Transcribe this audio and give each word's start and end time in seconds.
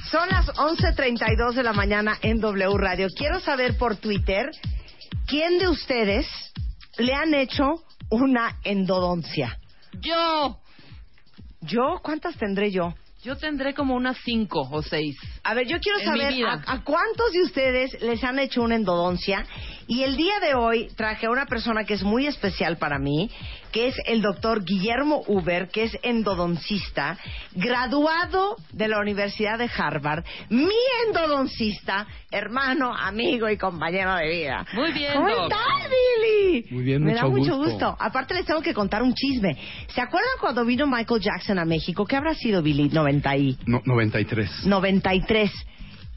Son 0.09 0.29
las 0.29 0.47
11.32 0.47 1.53
de 1.53 1.63
la 1.63 1.73
mañana 1.73 2.17
en 2.21 2.39
W 2.39 2.77
Radio. 2.77 3.09
Quiero 3.15 3.41
saber 3.41 3.77
por 3.77 3.97
Twitter, 3.97 4.49
¿quién 5.27 5.59
de 5.59 5.67
ustedes 5.67 6.25
le 6.97 7.13
han 7.13 7.33
hecho 7.33 7.83
una 8.09 8.57
endodoncia? 8.63 9.57
Yo. 9.99 10.59
¿Yo? 11.61 11.99
¿Cuántas 12.03 12.35
tendré 12.37 12.71
yo? 12.71 12.93
Yo 13.23 13.35
tendré 13.35 13.73
como 13.73 13.95
unas 13.95 14.17
cinco 14.23 14.61
o 14.71 14.81
seis. 14.83 15.15
A 15.43 15.53
ver, 15.53 15.67
yo 15.67 15.79
quiero 15.79 15.99
En 15.99 16.13
mi 16.13 16.19
saber 16.19 16.33
vida. 16.33 16.63
a, 16.65 16.73
a 16.73 16.83
cuántos 16.83 17.31
de 17.33 17.41
ustedes 17.41 18.01
les 18.01 18.23
han 18.23 18.39
hecho 18.39 18.61
una 18.61 18.75
endodoncia. 18.75 19.43
Y 19.87 20.03
el 20.03 20.17
día 20.17 20.39
de 20.41 20.53
hoy 20.53 20.89
traje 20.97 21.27
a 21.27 21.29
una 21.31 21.45
persona 21.45 21.85
que 21.85 21.93
es 21.93 22.03
muy 22.03 22.27
especial 22.27 22.77
para 22.77 22.99
mí, 22.99 23.31
que 23.71 23.87
es 23.87 23.95
el 24.05 24.21
doctor 24.21 24.65
Guillermo 24.65 25.23
Uber, 25.27 25.69
que 25.69 25.83
es 25.83 25.97
endodoncista, 26.03 27.17
graduado 27.55 28.57
de 28.73 28.89
la 28.89 28.99
Universidad 28.99 29.57
de 29.57 29.69
Harvard, 29.77 30.25
mi 30.49 30.67
endodoncista, 31.07 32.05
hermano, 32.31 32.93
amigo 32.93 33.49
y 33.49 33.57
compañero 33.57 34.13
de 34.15 34.29
vida. 34.29 34.65
Muy 34.73 34.91
bien, 34.91 35.13
¿Cómo 35.13 35.29
estás, 35.29 35.89
Billy? 35.89 36.65
Muy 36.69 36.83
bien, 36.83 37.03
Me 37.03 37.11
mucho 37.13 37.23
da 37.23 37.29
mucho 37.29 37.55
gusto. 37.55 37.71
gusto. 37.71 37.97
Aparte 37.97 38.33
les 38.33 38.45
tengo 38.45 38.61
que 38.61 38.73
contar 38.73 39.01
un 39.03 39.13
chisme. 39.13 39.55
¿Se 39.87 40.01
acuerdan 40.01 40.31
cuando 40.41 40.65
vino 40.65 40.85
Michael 40.85 41.21
Jackson 41.21 41.59
a 41.59 41.65
México? 41.65 42.05
¿Qué 42.05 42.17
habrá 42.17 42.33
sido, 42.35 42.61
Billy? 42.61 42.89
90 42.89 43.37
y... 43.37 43.57
No, 43.65 43.81
93. 43.85 44.65
93 44.65 45.51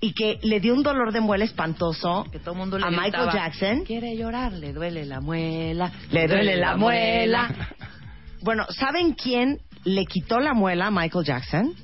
y 0.01 0.13
que 0.15 0.39
le 0.43 0.61
dio 0.61 0.73
un 0.75 0.83
dolor 0.83 1.13
de 1.13 1.21
muela 1.21 1.45
espantoso 1.45 2.25
Que 2.33 2.39
todo 2.39 2.53
el 2.53 2.59
mundo 2.59 2.79
le 2.79 2.87
a 2.87 2.91
Michael 2.91 3.11
gritaba, 3.13 3.33
Jackson. 3.33 3.85
Quiere 3.85 4.17
llorar, 4.17 4.53
le 4.53 4.73
duele 4.73 5.05
la 5.05 5.21
muela. 5.21 5.93
Le 6.11 6.27
duele 6.27 6.57
la 6.57 6.77
muela. 6.77 7.49
Bueno, 8.43 8.65
¿saben 8.71 9.13
quién 9.13 9.59
le 9.85 10.07
quitó 10.07 10.41
la 10.41 10.55
muela 10.55 10.87
a 10.87 10.91
Michael 10.91 11.27
Jackson? 11.27 11.75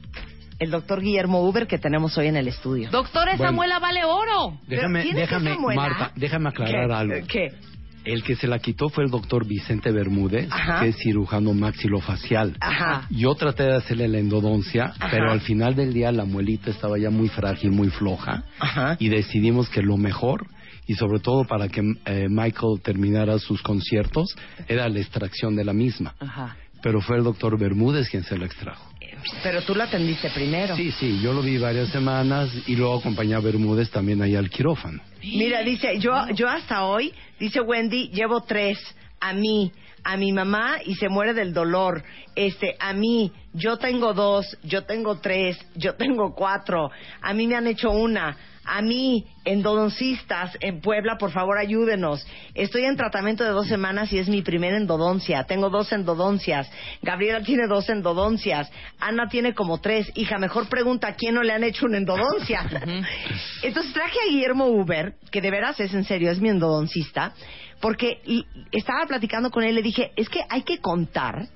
El 0.58 0.70
doctor 0.70 1.02
Guillermo 1.02 1.42
Uber 1.46 1.66
que 1.66 1.76
tenemos 1.76 2.16
hoy 2.16 2.28
en 2.28 2.36
el 2.36 2.48
estudio. 2.48 2.88
Doctor, 2.90 3.28
esa 3.28 3.36
Bueno. 3.36 3.52
muela 3.52 3.78
vale 3.78 4.04
oro. 4.06 4.58
Déjame, 4.66 5.02
¿tienes 5.02 5.28
déjame? 5.28 5.54
Marta, 5.74 6.12
déjame 6.16 6.48
aclarar 6.48 6.86
¿Qué? 6.88 6.94
algo. 6.94 7.26
¿Qué? 7.28 7.52
El 8.06 8.22
que 8.22 8.36
se 8.36 8.46
la 8.46 8.60
quitó 8.60 8.88
fue 8.88 9.04
el 9.04 9.10
doctor 9.10 9.46
Vicente 9.46 9.90
Bermúdez, 9.90 10.48
Ajá. 10.50 10.80
que 10.80 10.88
es 10.88 10.96
cirujano 10.96 11.52
maxilofacial. 11.54 12.56
Ajá. 12.60 13.06
Yo 13.10 13.34
traté 13.34 13.64
de 13.64 13.74
hacerle 13.74 14.08
la 14.08 14.18
endodoncia, 14.18 14.92
Ajá. 14.98 15.08
pero 15.10 15.32
al 15.32 15.40
final 15.40 15.74
del 15.74 15.92
día 15.92 16.12
la 16.12 16.24
muelita 16.24 16.70
estaba 16.70 16.98
ya 16.98 17.10
muy 17.10 17.28
frágil, 17.28 17.72
muy 17.72 17.90
floja, 17.90 18.44
Ajá. 18.60 18.96
y 19.00 19.08
decidimos 19.08 19.68
que 19.68 19.82
lo 19.82 19.96
mejor, 19.96 20.46
y 20.86 20.94
sobre 20.94 21.18
todo 21.18 21.44
para 21.46 21.68
que 21.68 21.82
eh, 22.04 22.28
Michael 22.30 22.80
terminara 22.82 23.38
sus 23.40 23.60
conciertos, 23.60 24.36
era 24.68 24.88
la 24.88 25.00
extracción 25.00 25.56
de 25.56 25.64
la 25.64 25.72
misma. 25.72 26.14
Ajá. 26.20 26.56
Pero 26.82 27.00
fue 27.00 27.16
el 27.16 27.24
doctor 27.24 27.58
Bermúdez 27.58 28.08
quien 28.08 28.22
se 28.22 28.38
la 28.38 28.46
extrajo. 28.46 28.92
Pero 29.42 29.62
tú 29.62 29.74
la 29.74 29.84
atendiste 29.84 30.30
primero. 30.30 30.76
Sí, 30.76 30.92
sí, 30.92 31.20
yo 31.20 31.32
lo 31.32 31.42
vi 31.42 31.58
varias 31.58 31.88
semanas 31.88 32.50
y 32.66 32.76
luego 32.76 32.98
acompañé 32.98 33.34
a 33.34 33.40
Bermúdez 33.40 33.90
también 33.90 34.22
ahí 34.22 34.34
al 34.34 34.50
quirófano. 34.50 35.00
Mira, 35.22 35.62
dice, 35.62 35.98
yo, 35.98 36.12
yo 36.34 36.48
hasta 36.48 36.84
hoy, 36.84 37.12
dice 37.38 37.60
Wendy, 37.60 38.08
llevo 38.08 38.42
tres. 38.42 38.78
A 39.18 39.32
mí, 39.32 39.72
a 40.04 40.16
mi 40.16 40.32
mamá 40.32 40.76
y 40.84 40.94
se 40.94 41.08
muere 41.08 41.34
del 41.34 41.52
dolor. 41.52 42.02
Este, 42.34 42.76
a 42.78 42.92
mí, 42.92 43.32
yo 43.52 43.76
tengo 43.76 44.12
dos, 44.12 44.56
yo 44.62 44.84
tengo 44.84 45.18
tres, 45.18 45.58
yo 45.74 45.94
tengo 45.94 46.34
cuatro. 46.34 46.90
A 47.20 47.32
mí 47.32 47.46
me 47.46 47.56
han 47.56 47.66
hecho 47.66 47.90
una. 47.90 48.36
A 48.68 48.82
mí, 48.82 49.24
endodoncistas 49.44 50.56
en 50.60 50.80
Puebla, 50.80 51.18
por 51.18 51.30
favor 51.30 51.56
ayúdenos. 51.58 52.26
Estoy 52.54 52.84
en 52.84 52.96
tratamiento 52.96 53.44
de 53.44 53.50
dos 53.50 53.68
semanas 53.68 54.12
y 54.12 54.18
es 54.18 54.28
mi 54.28 54.42
primera 54.42 54.76
endodoncia. 54.76 55.44
Tengo 55.44 55.70
dos 55.70 55.92
endodoncias. 55.92 56.70
Gabriela 57.02 57.42
tiene 57.42 57.66
dos 57.68 57.88
endodoncias. 57.88 58.70
Ana 58.98 59.28
tiene 59.28 59.54
como 59.54 59.78
tres. 59.78 60.10
Hija, 60.16 60.38
mejor 60.38 60.68
pregunta 60.68 61.08
a 61.08 61.14
quién 61.14 61.34
no 61.36 61.42
le 61.42 61.52
han 61.52 61.62
hecho 61.64 61.86
una 61.86 61.98
endodoncia. 61.98 62.68
Entonces 63.62 63.92
traje 63.92 64.18
a 64.26 64.30
Guillermo 64.30 64.66
Uber, 64.66 65.14
que 65.30 65.40
de 65.40 65.50
veras 65.50 65.78
es 65.80 65.94
en 65.94 66.04
serio, 66.04 66.30
es 66.30 66.40
mi 66.40 66.48
endodoncista, 66.48 67.32
porque 67.80 68.20
y- 68.24 68.44
estaba 68.72 69.06
platicando 69.06 69.50
con 69.50 69.62
él, 69.62 69.74
le 69.74 69.82
dije, 69.82 70.10
es 70.16 70.28
que 70.28 70.40
hay 70.48 70.62
que 70.62 70.78
contar. 70.78 71.46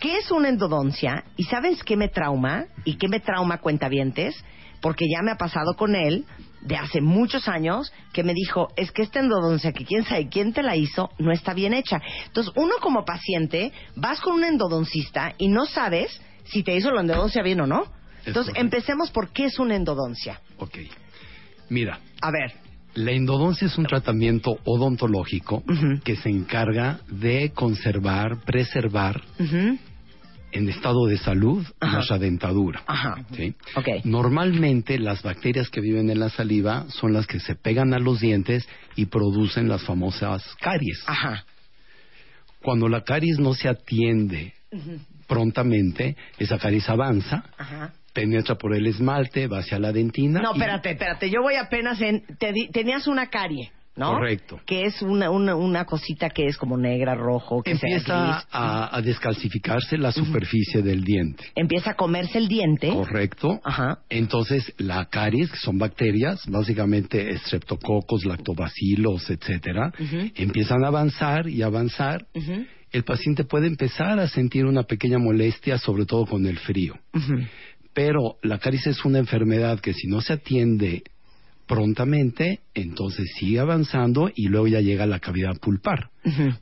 Qué 0.00 0.16
es 0.16 0.30
una 0.30 0.48
endodoncia 0.48 1.24
y 1.36 1.44
sabes 1.44 1.82
qué 1.84 1.96
me 1.96 2.08
trauma 2.08 2.64
y 2.84 2.96
qué 2.96 3.08
me 3.08 3.20
trauma 3.20 3.58
cuentavientes, 3.58 4.34
porque 4.80 5.04
ya 5.08 5.22
me 5.22 5.32
ha 5.32 5.36
pasado 5.36 5.74
con 5.76 5.94
él 5.94 6.24
de 6.62 6.76
hace 6.76 7.00
muchos 7.00 7.48
años 7.48 7.92
que 8.12 8.24
me 8.24 8.34
dijo, 8.34 8.68
es 8.76 8.90
que 8.92 9.02
esta 9.02 9.20
endodoncia 9.20 9.72
que 9.72 9.84
quién 9.84 10.04
sabe 10.04 10.28
quién 10.28 10.52
te 10.52 10.62
la 10.62 10.74
hizo 10.76 11.10
no 11.18 11.32
está 11.32 11.54
bien 11.54 11.74
hecha. 11.74 12.00
Entonces, 12.26 12.52
uno 12.56 12.74
como 12.80 13.04
paciente 13.04 13.72
vas 13.96 14.20
con 14.20 14.34
un 14.34 14.44
endodoncista 14.44 15.34
y 15.38 15.48
no 15.48 15.66
sabes 15.66 16.20
si 16.44 16.62
te 16.62 16.74
hizo 16.74 16.90
la 16.90 17.02
endodoncia 17.02 17.42
bien 17.42 17.60
o 17.60 17.66
no. 17.66 17.84
Entonces, 18.24 18.52
correcto. 18.52 18.60
empecemos 18.60 19.10
por 19.10 19.32
qué 19.32 19.46
es 19.46 19.58
una 19.58 19.76
endodoncia. 19.76 20.40
Ok. 20.58 20.78
Mira, 21.68 22.00
A 22.20 22.30
ver, 22.30 22.52
la 22.94 23.12
endodoncia 23.12 23.66
es 23.66 23.78
un 23.78 23.86
tratamiento 23.86 24.58
odontológico 24.64 25.62
que 26.04 26.16
se 26.16 26.28
encarga 26.28 27.00
de 27.08 27.52
conservar, 27.54 28.40
preservar. 28.44 29.22
En 30.52 30.68
estado 30.68 31.06
de 31.06 31.16
salud 31.18 31.64
Ajá. 31.80 31.96
nuestra 31.96 32.18
dentadura. 32.18 32.82
Ajá. 32.86 33.16
¿sí? 33.36 33.54
Normalmente 34.04 34.98
las 34.98 35.22
bacterias 35.22 35.68
que 35.70 35.80
viven 35.80 36.10
en 36.10 36.18
la 36.20 36.28
saliva 36.30 36.86
son 36.88 37.12
las 37.12 37.26
que 37.26 37.40
se 37.40 37.54
pegan 37.54 37.94
a 37.94 37.98
los 37.98 38.20
dientes 38.20 38.68
y 38.96 39.06
producen 39.06 39.68
las 39.68 39.82
famosas 39.84 40.42
caries. 40.60 41.02
Ajá. 41.06 41.44
Cuando 42.62 42.88
la 42.88 43.02
caries 43.02 43.38
no 43.38 43.54
se 43.54 43.68
atiende 43.68 44.52
prontamente, 45.26 46.16
esa 46.38 46.58
caries 46.58 46.88
avanza, 46.88 47.44
Ajá. 47.56 47.92
penetra 48.12 48.56
por 48.56 48.74
el 48.74 48.86
esmalte, 48.86 49.46
va 49.46 49.58
hacia 49.60 49.78
la 49.78 49.92
dentina. 49.92 50.40
No, 50.42 50.50
y- 50.50 50.58
espérate, 50.58 50.90
espérate. 50.90 51.30
Yo 51.30 51.40
voy 51.42 51.54
apenas 51.54 52.00
en. 52.00 52.22
te 52.38 52.52
di- 52.52 52.68
tenías 52.68 53.06
una 53.06 53.28
carie, 53.30 53.70
¿no? 54.00 54.14
Correcto. 54.14 54.58
Que 54.64 54.86
es 54.86 55.02
una, 55.02 55.30
una, 55.30 55.54
una 55.54 55.84
cosita 55.84 56.30
que 56.30 56.46
es 56.46 56.56
como 56.56 56.78
negra, 56.78 57.14
rojo, 57.14 57.62
que 57.62 57.72
Empieza 57.72 58.46
a, 58.50 58.96
a 58.96 59.02
descalcificarse 59.02 59.98
la 59.98 60.10
superficie 60.10 60.80
del 60.80 61.04
diente. 61.04 61.44
Empieza 61.54 61.90
a 61.90 61.94
comerse 61.94 62.38
el 62.38 62.48
diente. 62.48 62.88
Correcto. 62.88 63.60
Ajá. 63.62 63.98
Entonces, 64.08 64.72
la 64.78 65.04
caries, 65.04 65.50
que 65.50 65.58
son 65.58 65.76
bacterias, 65.78 66.46
básicamente 66.48 67.30
estreptococos, 67.30 68.24
lactobacilos, 68.24 69.28
etcétera, 69.28 69.92
empiezan 70.34 70.82
a 70.82 70.88
avanzar 70.88 71.46
y 71.46 71.60
avanzar. 71.60 72.26
El 72.92 73.04
paciente 73.04 73.44
puede 73.44 73.66
empezar 73.66 74.18
a 74.18 74.28
sentir 74.28 74.64
una 74.64 74.84
pequeña 74.84 75.18
molestia, 75.18 75.76
sobre 75.76 76.06
todo 76.06 76.24
con 76.24 76.46
el 76.46 76.58
frío. 76.58 76.94
Pero 77.92 78.36
la 78.42 78.58
caries 78.58 78.86
es 78.86 79.04
una 79.04 79.18
enfermedad 79.18 79.78
que 79.78 79.92
si 79.92 80.06
no 80.06 80.22
se 80.22 80.32
atiende 80.32 81.02
prontamente, 81.70 82.58
entonces 82.74 83.30
sigue 83.38 83.60
avanzando 83.60 84.28
y 84.34 84.48
luego 84.48 84.66
ya 84.66 84.80
llega 84.80 85.04
a 85.04 85.06
la 85.06 85.20
cavidad 85.20 85.56
pulpar, 85.60 86.10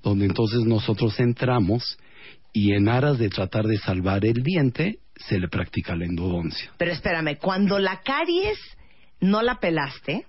donde 0.03 0.27
entonces 0.27 0.61
nosotros 0.67 1.19
entramos 1.19 1.97
y 2.53 2.75
en 2.75 2.91
aras 2.91 3.19
de 3.19 3.31
tratar 3.31 3.65
de 3.65 3.79
salvar 3.79 4.27
el 4.27 4.43
diente, 4.43 4.99
se 5.17 5.39
le 5.41 5.49
practica 5.49 5.97
la 5.97 6.05
endodoncia. 6.05 6.73
Pero 6.77 6.93
espérame, 6.93 7.39
cuando 7.41 7.79
la 7.79 8.03
caries 8.03 8.59
no 9.23 9.41
la 9.41 9.59
pelaste, 9.61 10.27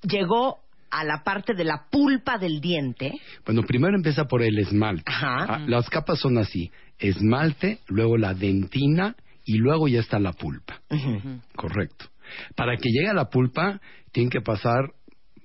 llegó 0.00 0.60
a 0.90 1.04
la 1.04 1.22
parte 1.22 1.52
de 1.52 1.64
la 1.64 1.84
pulpa 1.90 2.38
del 2.38 2.62
diente. 2.62 3.12
Bueno, 3.44 3.64
primero 3.64 3.96
empieza 3.96 4.24
por 4.24 4.42
el 4.42 4.58
esmalte. 4.58 5.12
Ajá. 5.12 5.44
Ah, 5.46 5.64
Las 5.68 5.90
capas 5.90 6.20
son 6.20 6.38
así, 6.38 6.70
esmalte, 6.98 7.80
luego 7.88 8.16
la 8.16 8.32
dentina 8.32 9.14
y 9.44 9.58
luego 9.58 9.88
ya 9.88 10.00
está 10.00 10.18
la 10.18 10.32
pulpa. 10.32 10.80
Correcto. 11.54 12.06
Para 12.54 12.76
que 12.76 12.88
llegue 12.90 13.08
a 13.08 13.14
la 13.14 13.28
pulpa, 13.28 13.80
tienen 14.12 14.30
que 14.30 14.40
pasar 14.40 14.90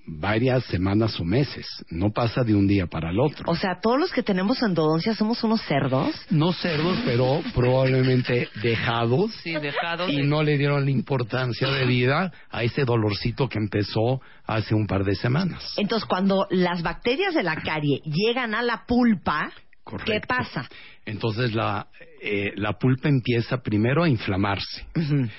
varias 0.07 0.63
semanas 0.65 1.17
o 1.19 1.23
meses. 1.23 1.65
No 1.89 2.11
pasa 2.11 2.43
de 2.43 2.55
un 2.55 2.67
día 2.67 2.87
para 2.87 3.11
el 3.11 3.19
otro. 3.19 3.45
O 3.47 3.55
sea, 3.55 3.79
todos 3.81 3.99
los 3.99 4.11
que 4.11 4.23
tenemos 4.23 4.61
endodoncia 4.63 5.13
somos 5.15 5.43
unos 5.43 5.61
cerdos. 5.61 6.09
no 6.31 6.51
cerdos, 6.53 6.97
pero 7.05 7.41
probablemente 7.53 8.49
dejados 8.61 9.31
Sí, 9.43 9.53
dejado 9.53 10.09
y 10.09 10.17
de... 10.17 10.23
no 10.23 10.41
le 10.43 10.57
dieron 10.57 10.85
la 10.85 10.91
importancia 10.91 11.69
de 11.69 11.85
vida 11.85 12.31
a 12.49 12.63
ese 12.63 12.83
dolorcito 12.83 13.47
que 13.47 13.59
empezó 13.59 14.21
hace 14.45 14.73
un 14.75 14.87
par 14.87 15.03
de 15.03 15.15
semanas. 15.15 15.73
Entonces, 15.77 16.07
cuando 16.07 16.47
las 16.49 16.81
bacterias 16.81 17.33
de 17.35 17.43
la 17.43 17.55
carie 17.57 18.01
llegan 18.03 18.55
a 18.55 18.63
la 18.63 18.85
pulpa, 18.87 19.51
Correcto. 19.83 20.11
¿qué 20.11 20.19
pasa? 20.27 20.67
Entonces 21.05 21.53
la, 21.53 21.87
eh, 22.21 22.51
la 22.55 22.73
pulpa 22.73 23.07
empieza 23.07 23.61
primero 23.61 24.03
a 24.03 24.09
inflamarse. 24.09 24.85
Eh, 24.95 25.29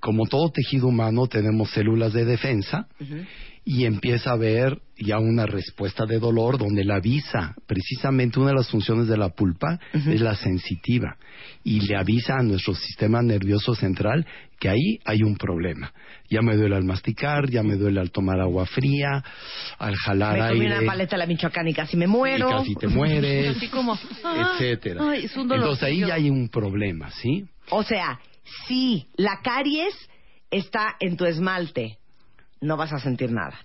Como 0.00 0.26
todo 0.26 0.50
tejido 0.50 0.88
humano 0.88 1.26
tenemos 1.26 1.70
células 1.70 2.12
de 2.12 2.24
defensa 2.24 2.86
y 3.64 3.86
empieza 3.86 4.32
a 4.32 4.36
ver 4.36 4.78
ya 4.98 5.18
una 5.18 5.46
respuesta 5.46 6.04
de 6.04 6.18
dolor 6.18 6.58
donde 6.58 6.84
la 6.84 6.96
avisa, 6.96 7.54
precisamente 7.66 8.38
una 8.38 8.50
de 8.50 8.56
las 8.56 8.68
funciones 8.70 9.08
de 9.08 9.16
la 9.16 9.30
pulpa 9.30 9.78
es 9.92 10.20
la 10.20 10.36
sensitiva 10.36 11.16
y 11.64 11.80
le 11.80 11.96
avisa 11.96 12.34
a 12.38 12.42
nuestro 12.42 12.74
sistema 12.74 13.22
nervioso 13.22 13.74
central 13.74 14.26
que 14.60 14.68
ahí 14.68 14.98
hay 15.04 15.22
un 15.22 15.36
problema. 15.36 15.92
Ya 16.30 16.42
me 16.42 16.56
duele 16.56 16.76
al 16.76 16.84
masticar, 16.84 17.48
ya 17.50 17.62
me 17.62 17.76
duele 17.76 18.00
al 18.00 18.10
tomar 18.10 18.40
agua 18.40 18.66
fría, 18.66 19.22
al 19.78 19.94
jalar 19.96 20.34
Me 20.38 20.48
comí 20.48 20.60
aire. 20.66 20.78
una 20.78 20.86
paleta 20.86 21.16
la 21.16 21.26
Michoacán 21.26 21.66
y 21.68 21.74
casi 21.74 21.96
me 21.96 22.06
muero. 22.06 22.48
Y 22.48 22.52
casi 22.52 22.74
te 22.74 22.88
mueres, 22.88 23.56
Así 23.56 23.68
como, 23.68 23.98
ah, 24.24 24.52
etcétera. 24.54 25.10
ay, 25.10 25.24
es 25.24 25.36
un 25.36 25.48
dolor. 25.48 25.64
Entonces 25.64 25.84
ahí 25.84 26.00
ya 26.00 26.14
hay 26.14 26.30
un 26.30 26.48
problema, 26.48 27.10
¿sí? 27.10 27.44
O 27.70 27.82
sea, 27.82 28.18
si 28.66 29.08
la 29.16 29.40
caries 29.42 29.94
está 30.50 30.96
en 31.00 31.16
tu 31.16 31.24
esmalte, 31.24 31.98
no 32.60 32.76
vas 32.76 32.92
a 32.92 32.98
sentir 32.98 33.30
nada. 33.30 33.58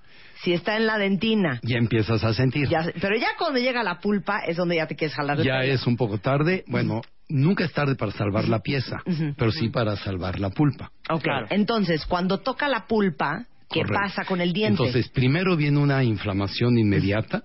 Si 0.44 0.54
está 0.54 0.78
en 0.78 0.86
la 0.88 0.98
dentina, 0.98 1.60
Ya 1.64 1.78
empiezas 1.78 2.24
a 2.24 2.34
sentir. 2.34 2.68
ya, 2.70 2.92
pero 3.02 3.18
ya 3.18 3.30
cuando 3.38 3.60
llega 3.60 3.84
la 3.84 4.00
pulpa 4.00 4.40
es 4.40 4.56
donde 4.58 4.78
ya 4.78 4.88
te 4.88 4.96
quieres 4.96 5.16
jalar 5.16 5.38
de 5.38 5.44
ya 5.44 5.64
es 5.64 5.86
un 5.86 5.98
poco 5.98 6.18
tarde. 6.18 6.64
Bueno, 6.68 7.02
nunca 7.28 7.66
es 7.66 7.74
tarde 7.74 7.96
para 7.96 8.12
salvar 8.14 8.48
la 8.48 8.60
pieza, 8.60 8.98
pero 9.38 9.52
sí 9.52 9.70
para 9.70 9.96
salvar 9.98 10.40
la 10.40 10.50
pulpa. 10.50 10.92
Ok, 11.10 11.24
Claro. 11.24 11.48
entonces 11.50 12.06
cuando 12.06 12.38
toca 12.40 12.68
la 12.70 12.88
pulpa, 12.88 13.46
¿qué 13.70 13.82
Correcto. 13.82 13.94
pasa 14.02 14.26
con 14.26 14.40
el 14.42 14.54
diente? 14.54 14.82
Entonces, 14.82 15.10
primero 15.10 15.56
viene 15.58 15.78
una 15.78 16.04
inflamación 16.04 16.78
inmediata 16.78 17.44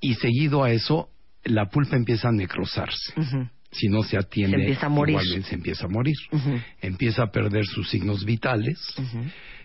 y 0.00 0.14
seguido 0.14 0.64
a 0.64 0.70
eso, 0.72 1.10
la 1.44 1.66
pulpa 1.66 1.96
empieza 1.96 2.28
a 2.28 2.32
necrosarse. 2.32 3.12
Si 3.70 3.88
no 3.88 4.02
se 4.02 4.16
atiende, 4.16 4.56
Se 4.56 4.62
empieza 4.62 4.86
a 4.86 4.88
morir. 4.88 5.12
igualmente 5.14 5.48
se 5.48 5.54
empieza 5.54 5.86
a 5.86 5.88
morir. 5.88 6.16
Empieza 6.80 7.22
a 7.24 7.30
perder 7.30 7.66
sus 7.66 7.88
signos 7.90 8.24
vitales. 8.24 8.78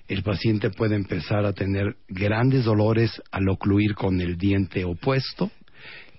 El 0.07 0.23
paciente 0.23 0.69
puede 0.69 0.95
empezar 0.95 1.45
a 1.45 1.53
tener 1.53 1.95
grandes 2.09 2.65
dolores 2.65 3.21
al 3.31 3.47
ocluir 3.49 3.95
con 3.95 4.19
el 4.19 4.37
diente 4.37 4.83
opuesto. 4.83 5.51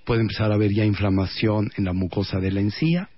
Puede 0.04 0.22
empezar 0.22 0.50
a 0.50 0.54
haber 0.54 0.72
ya 0.72 0.84
inflamación 0.84 1.70
en 1.76 1.84
la 1.84 1.92
mucosa 1.92 2.38
de 2.38 2.50
la 2.50 2.60
encía. 2.60 3.08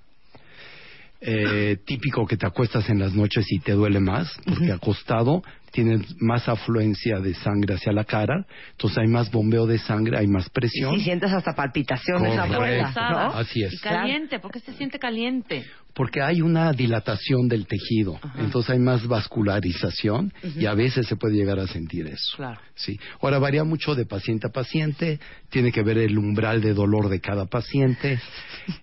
Eh, 1.21 1.79
típico 1.87 2.27
que 2.27 2.37
te 2.37 2.47
acuestas 2.47 2.91
en 2.91 2.99
las 2.99 3.15
noches 3.15 3.47
y 3.51 3.59
te 3.61 3.73
duele 3.73 4.01
más, 4.01 4.31
porque 4.45 4.71
acostado 4.73 5.43
tienes 5.73 6.03
más 6.21 6.49
afluencia 6.49 7.19
de 7.21 7.35
sangre 7.35 7.75
hacia 7.75 7.93
la 7.93 8.05
cara, 8.05 8.47
entonces 8.73 8.99
hay 8.99 9.09
más 9.09 9.31
bombeo 9.31 9.67
de 9.67 9.79
sangre, 9.79 10.17
hay 10.19 10.27
más 10.27 10.47
Y 10.47 10.51
presión. 10.51 10.95
si 10.97 11.05
sientes 11.05 11.33
hasta 11.33 11.55
palpitaciones 11.55 12.39
afuera. 12.39 12.93
¿no? 12.95 13.19
Así 13.39 13.63
es. 13.63 13.75
Y 13.75 13.79
caliente, 13.79 14.39
¿por 14.39 14.51
qué 14.53 14.61
se 14.61 14.73
siente 14.75 14.99
caliente? 14.99 15.65
Porque 15.95 16.21
hay 16.21 16.43
una 16.43 16.73
dilatación 16.73 17.49
del 17.49 17.67
tejido, 17.67 18.19
Ajá. 18.23 18.39
entonces 18.41 18.71
hay 18.71 18.79
más 18.79 19.07
vascularización 19.07 20.33
y 20.55 20.67
a 20.67 20.75
veces 20.75 21.07
se 21.07 21.17
puede 21.17 21.37
llegar 21.37 21.59
a 21.59 21.67
sentir 21.67 22.07
eso. 22.07 22.37
Claro. 22.37 22.61
Sí. 22.75 22.99
Ahora 23.23 23.39
varía 23.39 23.65
mucho 23.65 23.95
de 23.95 24.05
paciente 24.05 24.47
a 24.47 24.51
paciente, 24.51 25.19
tiene 25.49 25.73
que 25.73 25.83
ver 25.83 25.97
el 25.97 26.19
umbral 26.19 26.61
de 26.61 26.75
dolor 26.75 27.09
de 27.09 27.21
cada 27.21 27.47
paciente, 27.47 28.21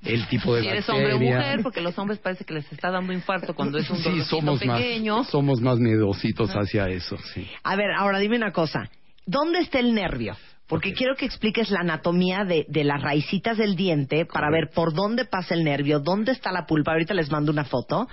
el 0.03 0.27
tipo 0.27 0.55
de 0.55 0.61
Si 0.63 0.67
eres 0.69 0.87
bacteria. 0.87 1.13
hombre 1.15 1.27
o 1.29 1.35
mujer, 1.35 1.59
porque 1.61 1.81
los 1.81 1.97
hombres 1.99 2.17
parece 2.17 2.45
que 2.45 2.55
les 2.55 2.71
está 2.71 2.89
dando 2.89 3.13
infarto 3.13 3.53
cuando 3.53 3.77
es 3.77 3.87
un 3.91 3.97
sí, 3.97 4.03
dolorcito 4.05 4.35
somos 4.39 4.59
pequeño. 4.59 5.17
más, 5.19 5.27
somos 5.29 5.61
más 5.61 5.77
miedositos 5.77 6.49
hacia 6.51 6.72
eso, 6.79 7.17
sí. 7.33 7.47
A 7.63 7.75
ver, 7.75 7.91
ahora 7.97 8.19
dime 8.19 8.37
una 8.37 8.51
cosa. 8.51 8.89
¿Dónde 9.25 9.59
está 9.59 9.79
el 9.79 9.93
nervio? 9.93 10.35
Porque 10.67 10.93
quiero 10.93 11.15
que 11.15 11.25
expliques 11.25 11.69
la 11.69 11.81
anatomía 11.81 12.45
de, 12.45 12.65
de 12.69 12.83
las 12.83 13.01
raicitas 13.01 13.57
del 13.57 13.75
diente 13.75 14.25
para 14.25 14.49
ver 14.49 14.69
por 14.73 14.93
dónde 14.93 15.25
pasa 15.25 15.53
el 15.53 15.63
nervio, 15.63 15.99
dónde 15.99 16.31
está 16.31 16.51
la 16.51 16.65
pulpa. 16.65 16.93
Ahorita 16.93 17.13
les 17.13 17.29
mando 17.29 17.51
una 17.51 17.65
foto. 17.65 18.07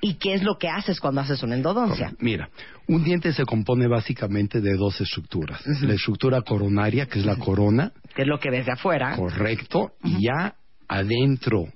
Y 0.00 0.14
qué 0.14 0.32
es 0.34 0.42
lo 0.42 0.56
que 0.58 0.68
haces 0.68 0.98
cuando 0.98 1.20
haces 1.20 1.42
una 1.42 1.54
endodoncia. 1.54 2.12
Mira, 2.18 2.48
un 2.88 3.04
diente 3.04 3.32
se 3.32 3.44
compone 3.44 3.86
básicamente 3.86 4.60
de 4.60 4.74
dos 4.76 5.00
estructuras. 5.00 5.62
La 5.82 5.94
estructura 5.94 6.40
coronaria, 6.40 7.06
que 7.06 7.20
es 7.20 7.26
la 7.26 7.36
corona, 7.36 7.92
Que 8.16 8.22
es 8.22 8.28
lo 8.28 8.40
que 8.40 8.50
ves 8.50 8.66
de 8.66 8.72
afuera. 8.72 9.14
correcto, 9.14 9.92
y 10.02 10.24
ya 10.24 10.54
adentro 10.88 11.66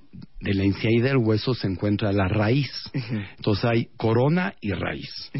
de 0.41 0.53
la 0.53 0.63
encía 0.63 0.89
y 0.91 1.01
del 1.01 1.17
hueso 1.17 1.53
se 1.53 1.67
encuentra 1.67 2.11
la 2.11 2.27
raíz. 2.27 2.71
Entonces 3.37 3.63
hay 3.65 3.85
corona 3.95 4.53
y 4.59 4.71
raíz. 4.73 5.31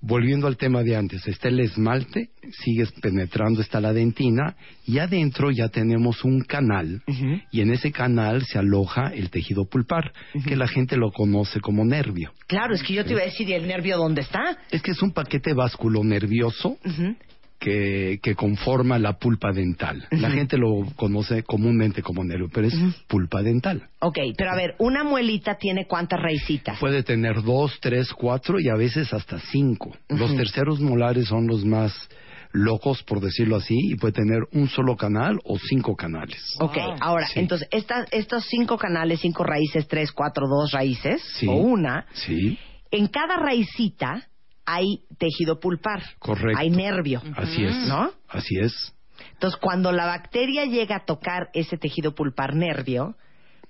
Volviendo 0.00 0.46
al 0.46 0.56
tema 0.56 0.84
de 0.84 0.94
antes, 0.94 1.26
está 1.26 1.48
el 1.48 1.58
esmalte, 1.58 2.30
sigues 2.64 2.92
penetrando, 3.02 3.60
está 3.60 3.80
la 3.80 3.92
dentina, 3.92 4.54
y 4.86 4.98
adentro 4.98 5.50
ya 5.50 5.68
tenemos 5.68 6.24
un 6.24 6.42
canal, 6.42 7.02
y 7.50 7.60
en 7.60 7.72
ese 7.72 7.90
canal 7.90 8.44
se 8.44 8.58
aloja 8.58 9.08
el 9.08 9.28
tejido 9.30 9.64
pulpar, 9.64 10.12
que 10.46 10.54
la 10.54 10.68
gente 10.68 10.96
lo 10.96 11.10
conoce 11.10 11.60
como 11.60 11.84
nervio. 11.84 12.32
Claro, 12.46 12.74
es 12.74 12.82
que 12.84 12.94
yo 12.94 13.04
te 13.04 13.12
iba 13.12 13.22
a 13.22 13.24
decir, 13.24 13.48
¿y 13.48 13.54
el 13.54 13.66
nervio 13.66 13.96
dónde 13.96 14.20
está? 14.20 14.58
Es 14.70 14.82
que 14.82 14.92
es 14.92 15.02
un 15.02 15.12
paquete 15.12 15.52
vasculonervioso 15.52 16.78
Ujú. 16.84 17.16
Que, 17.58 18.20
que 18.22 18.34
conforma 18.34 18.98
la 18.98 19.18
pulpa 19.18 19.52
dental. 19.52 20.06
La 20.10 20.30
gente 20.30 20.56
lo 20.58 20.84
conoce 20.96 21.42
comúnmente 21.42 22.02
como 22.02 22.22
nervio, 22.24 22.48
pero 22.52 22.68
es 22.68 22.74
pulpa 23.08 23.42
dental. 23.42 23.88
Ok, 24.00 24.18
pero 24.36 24.50
a 24.52 24.56
ver, 24.56 24.74
una 24.78 25.02
muelita 25.04 25.56
tiene 25.56 25.86
cuántas 25.86 26.20
raicitas. 26.20 26.78
Puede 26.78 27.02
tener 27.02 27.42
dos, 27.42 27.78
tres, 27.80 28.12
cuatro 28.12 28.60
y 28.60 28.68
a 28.68 28.74
veces 28.76 29.12
hasta 29.12 29.40
cinco. 29.40 29.96
Los 30.08 30.36
terceros 30.36 30.80
molares 30.80 31.26
son 31.28 31.46
los 31.46 31.64
más 31.64 31.92
locos, 32.52 33.02
por 33.02 33.20
decirlo 33.20 33.56
así, 33.56 33.74
y 33.76 33.96
puede 33.96 34.12
tener 34.14 34.38
un 34.52 34.68
solo 34.68 34.96
canal 34.96 35.38
o 35.44 35.58
cinco 35.58 35.94
canales. 35.96 36.40
Ok, 36.60 36.76
Wow. 36.76 36.94
ahora, 37.00 37.26
Sí. 37.26 37.40
entonces, 37.40 37.68
estas, 37.70 38.08
estos 38.10 38.44
cinco 38.46 38.78
canales, 38.78 39.20
cinco 39.20 39.44
raíces, 39.44 39.86
tres, 39.86 40.12
cuatro, 40.12 40.46
dos 40.48 40.70
raíces, 40.72 41.20
Sí. 41.38 41.46
o 41.46 41.52
una, 41.52 42.06
Sí, 42.14 42.58
en 42.90 43.08
cada 43.08 43.36
raicita 43.36 44.22
hay 44.68 45.00
tejido 45.18 45.60
pulpar. 45.60 46.02
Correcto. 46.18 46.58
Hay 46.58 46.68
nervio. 46.68 47.22
así 47.36 47.64
es. 47.64 47.74
¿No? 47.88 48.10
Así 48.28 48.58
es. 48.60 48.94
Entonces, 49.32 49.58
cuando 49.60 49.92
la 49.92 50.04
bacteria 50.04 50.66
llega 50.66 50.96
a 50.96 51.04
tocar 51.06 51.48
ese 51.54 51.78
tejido 51.78 52.14
pulpar 52.14 52.54
nervio, 52.54 53.16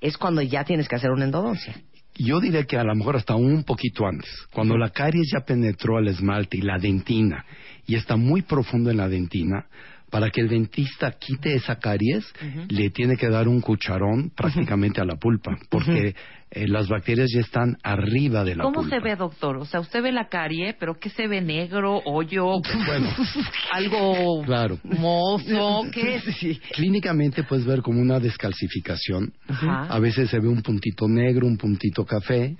es 0.00 0.18
cuando 0.18 0.42
ya 0.42 0.64
tienes 0.64 0.88
que 0.88 0.96
hacer 0.96 1.10
una 1.10 1.24
endodoncia. 1.24 1.80
Yo 2.16 2.40
diría 2.40 2.64
que 2.64 2.76
a 2.76 2.82
lo 2.82 2.94
mejor 2.96 3.16
hasta 3.16 3.36
un 3.36 3.62
poquito 3.62 4.06
antes, 4.06 4.28
cuando 4.52 4.76
la 4.76 4.90
caries 4.90 5.30
ya 5.32 5.44
penetró 5.44 5.98
al 5.98 6.08
esmalte 6.08 6.56
y 6.56 6.62
la 6.62 6.78
dentina 6.78 7.44
y 7.86 7.94
está 7.94 8.16
muy 8.16 8.42
profundo 8.42 8.90
en 8.90 8.96
la 8.96 9.08
dentina, 9.08 9.66
para 10.10 10.30
que 10.30 10.40
el 10.40 10.48
dentista 10.48 11.12
quite 11.12 11.54
esa 11.54 11.78
caries, 11.78 12.24
le 12.68 12.90
tiene 12.90 13.16
que 13.16 13.28
dar 13.28 13.46
un 13.46 13.60
cucharón 13.60 14.30
prácticamente 14.30 15.00
a 15.00 15.04
la 15.04 15.16
pulpa, 15.16 15.56
porque 15.68 16.14
eh, 16.50 16.66
las 16.68 16.88
bacterias 16.88 17.30
ya 17.34 17.40
están 17.40 17.76
arriba 17.82 18.44
de 18.44 18.56
la 18.56 18.64
¿Cómo 18.64 18.80
pulpa. 18.82 18.96
se 18.96 19.02
ve, 19.02 19.16
doctor? 19.16 19.56
O 19.58 19.64
sea, 19.64 19.80
usted 19.80 20.02
ve 20.02 20.12
la 20.12 20.28
carie, 20.28 20.74
pero 20.78 20.98
¿qué 20.98 21.10
se 21.10 21.26
ve? 21.26 21.40
¿Negro? 21.40 22.00
¿Hoyo? 22.04 22.60
Bueno, 22.86 23.08
¿Algo 23.72 24.42
Claro. 24.44 24.78
mozo? 24.84 25.82
¿Qué 25.92 26.16
es? 26.16 26.58
Clínicamente 26.72 27.44
puedes 27.44 27.64
ver 27.66 27.82
como 27.82 28.00
una 28.00 28.18
descalcificación. 28.20 29.32
Ajá. 29.46 29.86
A 29.88 29.98
veces 29.98 30.30
se 30.30 30.38
ve 30.40 30.48
un 30.48 30.62
puntito 30.62 31.06
negro, 31.08 31.46
un 31.46 31.56
puntito 31.56 32.04
café. 32.04 32.56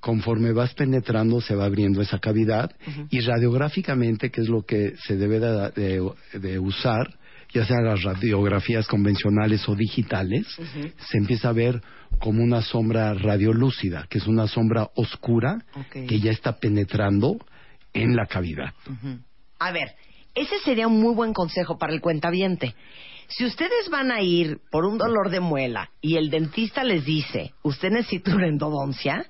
Conforme 0.00 0.52
vas 0.52 0.74
penetrando 0.74 1.40
se 1.40 1.54
va 1.54 1.64
abriendo 1.64 2.00
esa 2.02 2.18
cavidad 2.18 2.70
y 3.10 3.20
radiográficamente, 3.20 4.30
que 4.30 4.40
es 4.40 4.48
lo 4.48 4.62
que 4.62 4.94
se 5.06 5.16
debe 5.16 5.38
de, 5.40 5.70
de- 5.70 6.12
de 6.40 6.58
usar, 6.58 7.08
ya 7.52 7.64
sean 7.66 7.84
las 7.84 8.02
radiografías 8.02 8.86
convencionales 8.86 9.68
o 9.68 9.74
digitales, 9.74 10.46
se 11.10 11.18
empieza 11.18 11.50
a 11.50 11.52
ver 11.52 11.82
como 12.18 12.42
una 12.42 12.62
sombra 12.62 13.14
radiolúcida, 13.14 14.06
que 14.08 14.18
es 14.18 14.26
una 14.26 14.46
sombra 14.46 14.88
oscura 14.94 15.64
que 15.92 16.18
ya 16.20 16.30
está 16.30 16.58
penetrando 16.58 17.36
en 17.92 18.16
la 18.16 18.26
cavidad. 18.26 18.72
A 19.58 19.72
ver, 19.72 19.94
ese 20.34 20.58
sería 20.60 20.86
un 20.86 21.00
muy 21.00 21.14
buen 21.14 21.32
consejo 21.32 21.78
para 21.78 21.92
el 21.92 22.00
cuentaviente. 22.00 22.74
Si 23.28 23.44
ustedes 23.44 23.88
van 23.90 24.10
a 24.10 24.20
ir 24.20 24.60
por 24.70 24.84
un 24.84 24.98
dolor 24.98 25.30
de 25.30 25.40
muela 25.40 25.90
y 26.00 26.16
el 26.16 26.30
dentista 26.30 26.84
les 26.84 27.04
dice, 27.04 27.52
usted 27.62 27.90
necesita 27.90 28.34
una 28.34 28.48
endodoncia, 28.48 29.26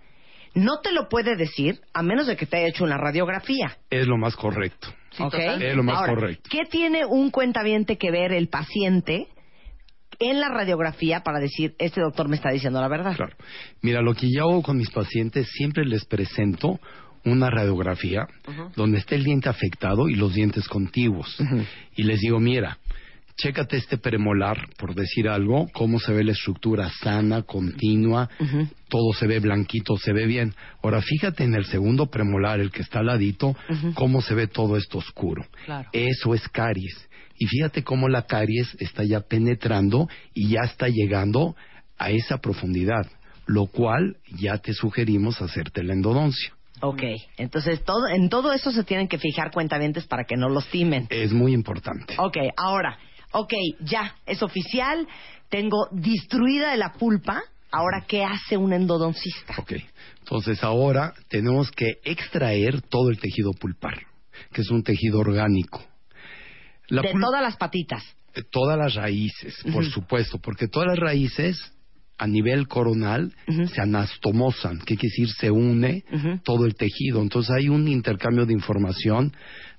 no 0.55 0.81
te 0.81 0.93
lo 0.93 1.09
puede 1.09 1.37
decir 1.37 1.81
a 1.93 2.03
menos 2.03 2.27
de 2.27 2.37
que 2.37 2.47
te 2.47 2.59
haya 2.59 2.69
hecho 2.69 2.85
una 2.85 2.99
radiografía. 2.99 3.77
Es 3.91 4.07
lo 4.07 4.17
más 4.17 4.37
correcto. 4.37 4.89
Sí. 5.13 5.25
Es 5.61 5.77
lo 5.77 5.83
más 5.83 5.99
Ahora, 5.99 6.15
correcto. 6.15 6.51
¿Qué 6.51 6.65
tiene 6.71 7.05
un 7.05 7.31
cuentaviente 7.31 7.99
que 7.99 8.11
ver 8.11 8.33
el 8.33 8.49
paciente 8.49 9.29
en 10.19 10.41
la 10.41 10.49
radiografía 10.49 11.21
para 11.21 11.39
decir, 11.39 11.75
este 11.79 12.01
doctor 12.01 12.29
me 12.29 12.37
está 12.37 12.51
diciendo 12.51 12.81
la 12.81 12.89
verdad? 12.89 13.17
Claro. 13.17 13.37
Mira, 13.83 14.03
lo 14.03 14.15
que 14.15 14.29
yo 14.31 14.43
hago 14.43 14.63
con 14.63 14.77
mis 14.77 14.91
pacientes, 14.91 15.49
siempre 15.53 15.85
les 15.85 16.05
presento 16.05 16.81
una 17.25 17.51
radiografía 17.51 18.27
donde 18.75 18.99
está 18.99 19.15
el 19.15 19.25
diente 19.25 19.49
afectado 19.49 20.09
y 20.09 20.17
los 20.17 20.35
dientes 20.35 20.67
contiguos. 20.69 21.37
Y 21.95 22.03
les 22.03 22.21
digo, 22.21 22.41
mira, 22.41 22.79
chécate 23.37 23.77
este 23.77 23.99
premolar, 23.99 24.69
por 24.77 24.95
decir 24.95 25.29
algo, 25.29 25.69
cómo 25.73 25.99
se 25.99 26.13
ve 26.13 26.25
la 26.25 26.33
estructura 26.33 26.91
sana, 27.01 27.43
continua, 27.43 28.29
todo 28.89 29.13
se 29.13 29.27
ve 29.27 29.41
blanquito, 29.41 29.97
se 29.97 30.13
ve 30.13 30.27
bien. 30.27 30.55
Ahora 30.83 31.01
fíjate 31.01 31.45
en 31.45 31.55
el 31.55 31.65
segundo 31.67 32.07
premolar, 32.07 32.61
el 32.61 32.71
que 32.71 32.83
está 32.83 33.01
al 33.01 33.07
ladito, 33.07 33.57
cómo 33.95 34.21
se 34.21 34.35
ve 34.35 34.47
todo 34.47 34.77
esto 34.77 34.99
oscuro. 34.99 35.45
Claro. 35.65 35.89
Eso 35.93 36.35
es 36.35 36.49
caries. 36.49 37.09
Y 37.39 37.47
fíjate 37.47 37.83
cómo 37.83 38.09
la 38.09 38.23
caries 38.23 38.77
está 38.79 39.05
ya 39.05 39.21
penetrando 39.21 40.09
y 40.35 40.51
ya 40.51 40.61
está 40.61 40.89
llegando 40.89 41.57
a 41.99 42.11
esa 42.11 42.39
profundidad, 42.39 43.07
lo 43.47 43.67
cual 43.67 44.17
ya 44.39 44.59
te 44.59 44.75
sugerimos 44.75 45.41
hacerte 45.41 45.83
la 45.83 45.95
endodoncia. 45.95 46.53
Ok, 46.85 47.03
entonces 47.37 47.85
todo, 47.85 48.09
en 48.09 48.29
todo 48.29 48.53
eso 48.53 48.73
se 48.73 48.83
tienen 48.83 49.07
que 49.07 49.17
fijar 49.17 49.53
cuentavientes 49.53 50.05
para 50.07 50.25
que 50.25 50.37
no 50.37 50.49
los 50.49 50.67
timen. 50.69 51.07
Es 51.11 51.33
muy 51.33 51.53
importante. 51.53 52.15
Ok, 52.19 52.37
ahora, 52.57 52.99
ok, 53.33 53.53
ya, 53.81 54.17
es 54.27 54.43
oficial, 54.43 55.07
tengo 55.49 55.89
destruida 55.91 56.77
la 56.77 56.93
pulpa, 56.93 57.43
ahora, 57.71 58.05
¿qué 58.07 58.25
hace 58.25 58.57
un 58.57 58.73
endodoncista? 58.73 59.55
Ok, 59.59 59.73
entonces 60.21 60.63
ahora 60.63 61.15
tenemos 61.29 61.71
que 61.71 61.99
extraer 62.05 62.83
todo 62.83 63.11
el 63.11 63.19
tejido 63.19 63.53
pulpar, 63.53 64.07
que 64.53 64.61
es 64.61 64.71
un 64.71 64.83
tejido 64.83 65.21
orgánico. 65.21 65.83
La 66.89 67.03
de 67.03 67.13
todas 67.13 67.43
las 67.43 67.57
patitas. 67.57 68.05
eh, 68.35 68.43
todas 68.51 68.79
las 68.79 68.95
raíces, 68.95 69.57
por 69.73 69.85
supuesto, 69.85 70.39
porque 70.39 70.69
todas 70.69 70.89
las 70.89 70.99
raíces 70.99 71.72
a 72.23 72.27
nivel 72.29 72.69
coronal 72.69 73.33
se 73.75 73.81
anastomosan, 73.81 74.79
que 74.79 74.97
quiere 74.97 75.09
decir 75.11 75.29
se 75.29 75.51
une 75.51 76.05
todo 76.45 76.67
el 76.67 76.77
tejido. 76.77 77.21
Entonces 77.21 77.51
hay 77.59 77.69
un 77.69 77.89
intercambio 77.89 78.47
de 78.47 78.53
información 78.53 79.33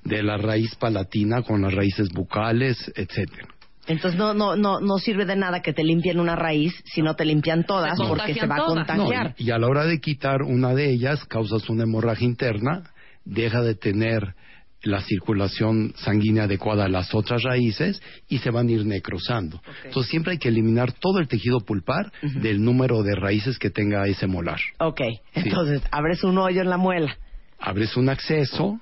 de 0.04 0.22
la 0.24 0.36
raíz 0.38 0.76
palatina 0.76 1.42
con 1.44 1.62
las 1.62 1.74
raíces 1.74 2.10
bucales, 2.10 2.92
etcétera. 2.98 3.48
Entonces 3.88 4.20
no, 4.20 4.34
no, 4.34 4.58
no, 4.58 4.82
no 4.82 4.98
sirve 4.98 5.26
de 5.26 5.38
nada 5.38 5.62
que 5.62 5.72
te 5.72 5.86
limpien 5.86 6.20
una 6.20 6.36
raíz 6.36 6.74
si 6.86 7.02
no 7.02 7.16
te 7.16 7.24
limpian 7.24 7.64
todas 7.66 7.98
Se 7.98 8.06
porque 8.06 8.34
se 8.34 8.46
va 8.46 8.56
a. 8.56 8.58
No, 8.60 8.66
contagiar. 8.66 9.36
y, 9.38 9.46
y 9.46 9.52
a 9.52 9.58
la 9.58 9.68
hora 9.68 9.86
de 9.86 10.02
quitar 10.02 10.42
una 10.42 10.74
de 10.74 10.90
ellas 10.90 11.24
causas 11.26 11.70
una 11.70 11.84
hemorragia 11.84 12.26
interna, 12.26 12.84
deja 13.24 13.62
de 13.62 13.76
tener 13.76 14.36
la 14.84 15.02
circulación 15.02 15.94
sanguínea 15.96 16.44
adecuada 16.44 16.86
a 16.86 16.90
las 16.90 17.13
otras 17.16 17.42
raíces 17.44 18.02
y 18.28 18.40
se 18.40 18.52
van 18.52 18.68
a 18.68 18.72
ir 18.72 18.86
necrosando. 18.86 19.62
Entonces 19.86 20.12
siempre 20.12 20.34
hay 20.34 20.38
que 20.38 20.50
eliminar 20.50 20.92
todo 20.92 21.20
el 21.20 21.28
tejido 21.28 21.62
pulpar 21.62 22.12
del 22.22 22.63
número 22.63 23.02
de 23.02 23.16
raíces 23.16 23.58
que 23.58 23.70
tenga 23.70 24.06
ese 24.08 24.28
molar. 24.28 24.60
Ok, 24.80 25.02
entonces 25.34 25.82
abres 25.92 26.24
un 26.24 26.38
hoyo 26.38 26.62
en 26.62 26.70
la 26.70 26.78
muela. 26.78 27.18
Abres 27.60 27.96
un 27.96 28.10
acceso, 28.10 28.78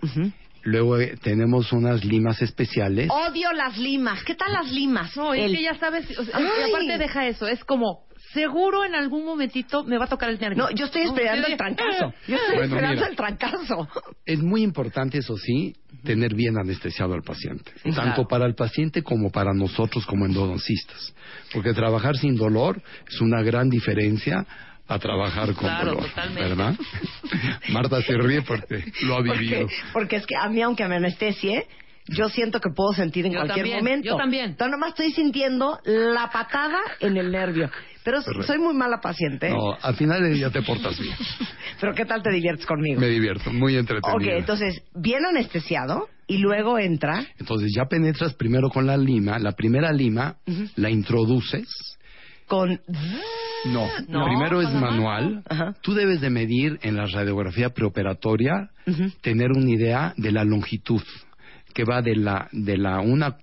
luego 0.63 0.97
eh, 0.97 1.15
tenemos 1.21 1.71
unas 1.71 2.03
limas 2.03 2.41
especiales. 2.41 3.09
Odio 3.11 3.53
las 3.53 3.77
limas. 3.77 4.23
¿Qué 4.23 4.33
tal 4.33 4.51
las 4.53 4.71
limas? 4.71 5.15
No, 5.15 5.35
es 5.35 5.51
que 5.51 5.61
ya 5.61 5.75
sabes, 5.75 6.17
o 6.17 6.23
sea, 6.23 6.35
Ay. 6.35 6.45
y 6.45 6.69
aparte 6.71 6.97
deja 6.97 7.27
eso, 7.27 7.47
es 7.47 7.63
como, 7.63 8.05
seguro 8.33 8.85
en 8.85 8.95
algún 8.95 9.25
momentito 9.25 9.83
me 9.83 9.97
va 9.97 10.05
a 10.05 10.07
tocar 10.07 10.29
el 10.29 10.39
nervio. 10.39 10.63
No, 10.63 10.71
yo 10.71 10.85
estoy 10.85 11.03
esperando 11.03 11.47
el 11.47 11.57
trancazo. 11.57 12.13
Yo 12.27 12.35
estoy 12.35 12.55
Bueno, 12.57 12.75
esperando 12.75 12.95
mira. 13.01 13.07
el 13.07 13.15
trancazo. 13.15 13.87
Es 14.25 14.39
muy 14.39 14.61
importante, 14.63 15.17
eso 15.19 15.35
sí, 15.37 15.73
tener 16.03 16.33
bien 16.35 16.57
anestesiado 16.57 17.13
al 17.13 17.21
paciente, 17.23 17.71
Sí, 17.83 17.91
tanto 17.91 18.01
claro. 18.15 18.27
para 18.27 18.45
el 18.45 18.55
paciente 18.55 19.03
como 19.03 19.29
para 19.31 19.53
nosotros 19.53 20.05
como 20.05 20.25
endodoncistas, 20.25 21.13
porque 21.53 21.73
trabajar 21.73 22.15
sin 22.17 22.35
dolor 22.35 22.81
es 23.07 23.21
una 23.21 23.41
gran 23.43 23.69
diferencia 23.69 24.45
a 24.87 24.99
trabajar 24.99 25.47
con 25.53 25.67
Claro, 25.69 25.91
dolor, 25.91 26.09
totalmente. 26.09 26.41
¿verdad? 26.49 26.75
Marta 27.69 28.01
se 28.01 28.17
ríe 28.17 28.41
porque 28.41 28.83
lo 29.03 29.15
ha 29.15 29.21
vivido. 29.21 29.61
Porque, 29.61 29.75
porque 29.93 30.15
es 30.17 30.25
que 30.25 30.35
a 30.35 30.49
mí, 30.49 30.61
aunque 30.61 30.85
me 30.87 30.95
anestesie, 30.97 31.67
yo 32.07 32.27
siento 32.29 32.59
que 32.59 32.69
puedo 32.75 32.91
sentir 32.93 33.25
en 33.25 33.33
Yo 33.33 33.37
cualquier 33.39 33.65
también, 33.67 33.77
momento. 33.83 34.07
yo 34.09 34.17
también. 34.17 34.45
Entonces 34.51 34.71
nomás 34.71 34.89
estoy 34.89 35.11
sintiendo 35.11 35.79
la 35.85 36.29
patada 36.31 36.79
en 36.99 37.15
el 37.15 37.31
nervio. 37.31 37.69
Pero 38.03 38.21
Correcto. 38.23 38.47
soy 38.47 38.57
muy 38.59 38.73
mala 38.73 38.99
paciente. 38.99 39.49
No, 39.49 39.73
al 39.79 39.95
final 39.95 40.21
del 40.23 40.33
día 40.33 40.49
te 40.49 40.61
portas 40.63 40.99
bien. 40.99 41.15
Pero 41.79 41.93
¿qué 41.93 42.05
tal 42.05 42.21
te 42.23 42.31
diviertes 42.31 42.65
conmigo? 42.65 42.99
Me 42.99 43.07
divierto, 43.07 43.51
muy 43.53 43.75
entretenido. 43.75 44.17
Ok, 44.17 44.39
entonces, 44.39 44.81
bien 44.95 45.25
anestesiado 45.25 46.09
y 46.27 46.37
luego 46.39 46.79
entra... 46.79 47.25
Entonces 47.39 47.71
ya 47.75 47.85
penetras 47.85 48.33
primero 48.33 48.69
con 48.69 48.85
la 48.87 48.97
lima, 48.97 49.37
la 49.39 49.51
primera 49.51 49.91
lima 49.91 50.35
la 50.75 50.89
introduces. 50.89 51.67
con... 52.47 52.79
No, 53.65 53.87
No, 54.07 54.25
primero 54.25 54.59
es 54.61 54.71
manual. 54.73 55.43
Ajá. 55.47 55.75
Tú 55.81 55.93
debes 55.93 56.19
de 56.19 56.31
medir 56.31 56.79
en 56.81 56.95
la 56.95 57.05
radiografía 57.05 57.69
preoperatoria, 57.69 58.71
Ujú. 58.87 59.11
tener 59.21 59.51
una 59.51 59.69
idea 59.69 60.13
de 60.17 60.31
la 60.31 60.43
longitud 60.43 61.03
que 61.73 61.83
va 61.83 62.01
de 62.01 62.15
la 62.15 62.47
de 62.51 62.77
la 62.77 62.99
una 62.99 63.37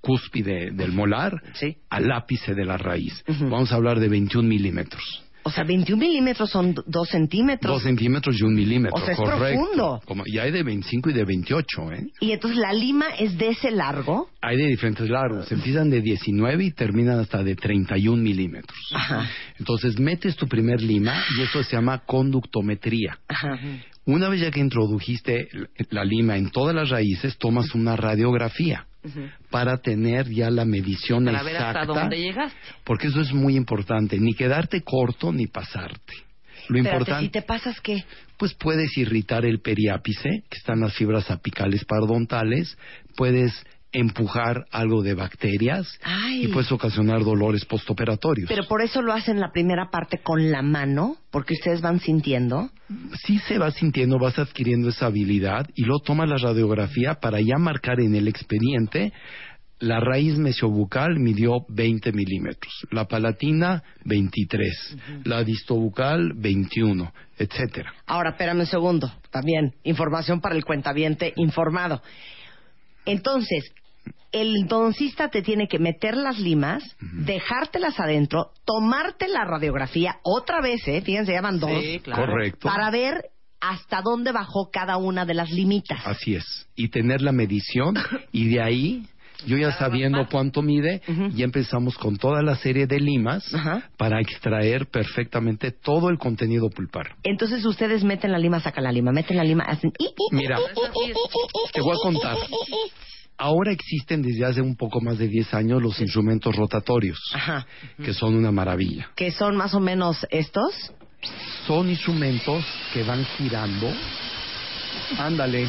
cúspide 0.00 0.70
del 0.72 0.92
molar 0.92 1.32
Sí. 1.54 1.76
al 1.90 2.10
ápice 2.10 2.54
de 2.54 2.64
la 2.64 2.76
raíz. 2.76 3.22
Ujú. 3.28 3.48
Vamos 3.48 3.72
a 3.72 3.76
hablar 3.76 4.00
de 4.00 4.08
21 4.08 4.48
milímetros. 4.48 5.02
O 5.44 5.50
sea, 5.50 5.64
21 5.64 5.98
milímetros 6.00 6.50
son 6.50 6.72
2 6.86 7.08
centímetros. 7.08 7.72
Dos 7.74 7.82
centímetros 7.82 8.38
y 8.40 8.44
un 8.44 8.54
milímetro, 8.54 8.96
O 8.96 9.04
sea, 9.04 9.10
es 9.14 9.18
correcto. 9.18 9.60
profundo. 9.60 10.00
Como, 10.04 10.22
y 10.24 10.38
hay 10.38 10.52
de 10.52 10.62
25 10.62 11.10
y 11.10 11.12
de 11.12 11.24
28, 11.24 11.92
¿eh? 11.94 12.06
Y 12.20 12.30
entonces 12.30 12.56
la 12.60 12.72
lima 12.72 13.06
es 13.18 13.36
de 13.36 13.48
ese 13.48 13.72
largo. 13.72 14.28
Hay 14.40 14.56
de 14.56 14.66
diferentes 14.68 15.08
largos. 15.10 15.50
Empiezan 15.50 15.90
de 15.90 16.00
19 16.00 16.64
y 16.64 16.70
terminan 16.70 17.18
hasta 17.18 17.42
de 17.42 17.56
31 17.56 18.22
milímetros. 18.22 18.78
Ajá. 18.94 19.28
Entonces 19.58 19.98
metes 19.98 20.36
tu 20.36 20.46
primer 20.46 20.80
lima 20.80 21.20
y 21.36 21.42
eso 21.42 21.60
se 21.64 21.74
llama 21.74 21.98
conductometría. 22.06 23.18
Ajá. 23.26 23.58
Una 24.04 24.28
vez 24.28 24.40
ya 24.40 24.50
que 24.50 24.60
introdujiste 24.60 25.48
la 25.90 26.04
lima 26.04 26.36
en 26.36 26.50
todas 26.50 26.74
las 26.74 26.90
raíces, 26.90 27.38
tomas 27.38 27.74
una 27.74 27.96
radiografía 27.96 28.86
para 29.50 29.78
tener 29.78 30.28
ya 30.28 30.50
la 30.50 30.64
medición 30.64 31.24
para 31.24 31.42
ver 31.42 31.54
exacta. 31.54 31.80
hasta 31.80 31.92
dónde 31.92 32.18
llegaste. 32.18 32.58
Porque 32.84 33.08
eso 33.08 33.20
es 33.20 33.32
muy 33.32 33.56
importante, 33.56 34.18
ni 34.18 34.34
quedarte 34.34 34.82
corto 34.82 35.32
ni 35.32 35.46
pasarte. 35.46 36.14
Lo 36.68 36.78
Espérate, 36.78 36.78
importante, 36.78 37.24
si 37.24 37.30
te 37.30 37.42
pasas, 37.42 37.80
¿qué? 37.80 38.04
pues 38.36 38.54
puedes 38.54 38.96
irritar 38.96 39.44
el 39.44 39.60
periápice, 39.60 40.44
que 40.48 40.58
están 40.58 40.80
las 40.80 40.94
fibras 40.94 41.30
apicales 41.30 41.84
parodontales, 41.84 42.76
puedes 43.16 43.52
empujar 43.92 44.66
algo 44.70 45.02
de 45.02 45.14
bacterias 45.14 45.86
Ay. 46.02 46.44
y 46.44 46.48
puedes 46.48 46.72
ocasionar 46.72 47.22
dolores 47.22 47.64
postoperatorios. 47.64 48.48
Pero 48.48 48.66
por 48.66 48.82
eso 48.82 49.02
lo 49.02 49.12
hacen 49.12 49.38
la 49.38 49.52
primera 49.52 49.90
parte 49.90 50.18
con 50.18 50.50
la 50.50 50.62
mano, 50.62 51.16
porque 51.30 51.54
ustedes 51.54 51.80
van 51.80 52.00
sintiendo. 52.00 52.70
sí 53.24 53.38
se 53.40 53.58
va 53.58 53.70
sintiendo, 53.70 54.18
vas 54.18 54.38
adquiriendo 54.38 54.88
esa 54.88 55.06
habilidad 55.06 55.68
y 55.74 55.84
luego 55.84 56.02
tomas 56.02 56.28
la 56.28 56.36
radiografía 56.36 57.14
para 57.14 57.40
ya 57.40 57.58
marcar 57.58 58.00
en 58.00 58.14
el 58.14 58.28
expediente 58.28 59.12
la 59.82 59.98
raíz 59.98 60.38
mesiobucal 60.38 61.18
midió 61.18 61.66
20 61.68 62.12
milímetros, 62.12 62.86
la 62.92 63.08
palatina 63.08 63.82
23, 64.04 64.96
la 65.24 65.42
distobucal 65.42 66.34
21, 66.36 67.12
etcétera. 67.36 67.92
Ahora, 68.06 68.30
espérame 68.30 68.60
un 68.60 68.66
segundo. 68.66 69.12
También, 69.32 69.74
información 69.82 70.40
para 70.40 70.54
el 70.54 70.64
cuentaviente 70.64 71.32
informado. 71.34 72.00
Entonces, 73.04 73.74
el 74.32 74.56
endodoncista 74.56 75.28
te 75.28 75.42
tiene 75.42 75.68
que 75.68 75.78
meter 75.78 76.16
las 76.16 76.38
limas, 76.38 76.82
dejártelas 77.00 78.00
adentro, 78.00 78.50
tomarte 78.64 79.28
la 79.28 79.44
radiografía 79.44 80.16
otra 80.22 80.60
vez, 80.60 80.86
¿eh? 80.88 81.02
Fíjense, 81.02 81.32
ya 81.32 81.42
van 81.42 81.60
dos. 81.60 81.70
Sí, 81.82 82.00
claro. 82.00 82.26
Correcto. 82.26 82.66
Para 82.66 82.90
ver 82.90 83.30
hasta 83.60 84.00
dónde 84.02 84.32
bajó 84.32 84.70
cada 84.72 84.96
una 84.96 85.24
de 85.24 85.34
las 85.34 85.50
limitas. 85.50 86.00
Así 86.04 86.34
es. 86.34 86.66
Y 86.74 86.88
tener 86.88 87.22
la 87.22 87.30
medición 87.30 87.94
y 88.32 88.48
de 88.48 88.60
ahí, 88.60 89.06
yo 89.46 89.56
ya 89.56 89.72
sabiendo 89.72 90.26
cuánto 90.28 90.62
mide, 90.62 91.02
ya 91.34 91.44
empezamos 91.44 91.96
con 91.96 92.16
toda 92.16 92.42
la 92.42 92.56
serie 92.56 92.86
de 92.86 92.98
limas 92.98 93.44
para 93.96 94.20
extraer 94.20 94.86
perfectamente 94.86 95.70
todo 95.70 96.08
el 96.08 96.18
contenido 96.18 96.70
pulpar. 96.70 97.16
Entonces 97.22 97.64
ustedes 97.64 98.02
meten 98.02 98.32
la 98.32 98.38
lima, 98.38 98.60
sacan 98.60 98.84
la 98.84 98.92
lima, 98.92 99.12
meten 99.12 99.36
la 99.36 99.44
lima, 99.44 99.64
hacen... 99.64 99.92
Mira, 100.32 100.58
te 101.72 101.80
voy 101.80 101.92
a 101.92 102.02
contar. 102.02 102.36
Ahora 103.38 103.72
existen 103.72 104.22
desde 104.22 104.44
hace 104.44 104.60
un 104.60 104.76
poco 104.76 105.00
más 105.00 105.18
de 105.18 105.26
10 105.26 105.54
años 105.54 105.82
los 105.82 106.00
instrumentos 106.00 106.54
rotatorios, 106.54 107.18
Ajá. 107.34 107.66
que 108.04 108.14
son 108.14 108.36
una 108.36 108.52
maravilla. 108.52 109.10
Que 109.16 109.30
son 109.32 109.56
más 109.56 109.74
o 109.74 109.80
menos 109.80 110.26
estos. 110.30 110.92
Son 111.66 111.88
instrumentos 111.88 112.64
que 112.92 113.02
van 113.02 113.24
girando. 113.36 113.92
Ándale. 115.18 115.68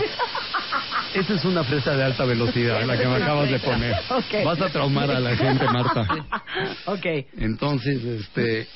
Esa 1.13 1.35
es 1.35 1.45
una 1.45 1.63
fresa 1.63 1.95
de 1.95 2.03
alta 2.03 2.25
velocidad, 2.25 2.83
la 2.85 2.97
que 2.97 3.07
me 3.07 3.15
acabas 3.15 3.49
de 3.49 3.59
poner. 3.59 3.95
Vas 4.43 4.61
a 4.61 4.69
traumar 4.69 5.11
a 5.11 5.19
la 5.19 5.35
gente, 5.35 5.65
Marta. 5.65 6.07
ok. 6.85 7.05
Entonces, 7.37 8.03
este, 8.03 8.67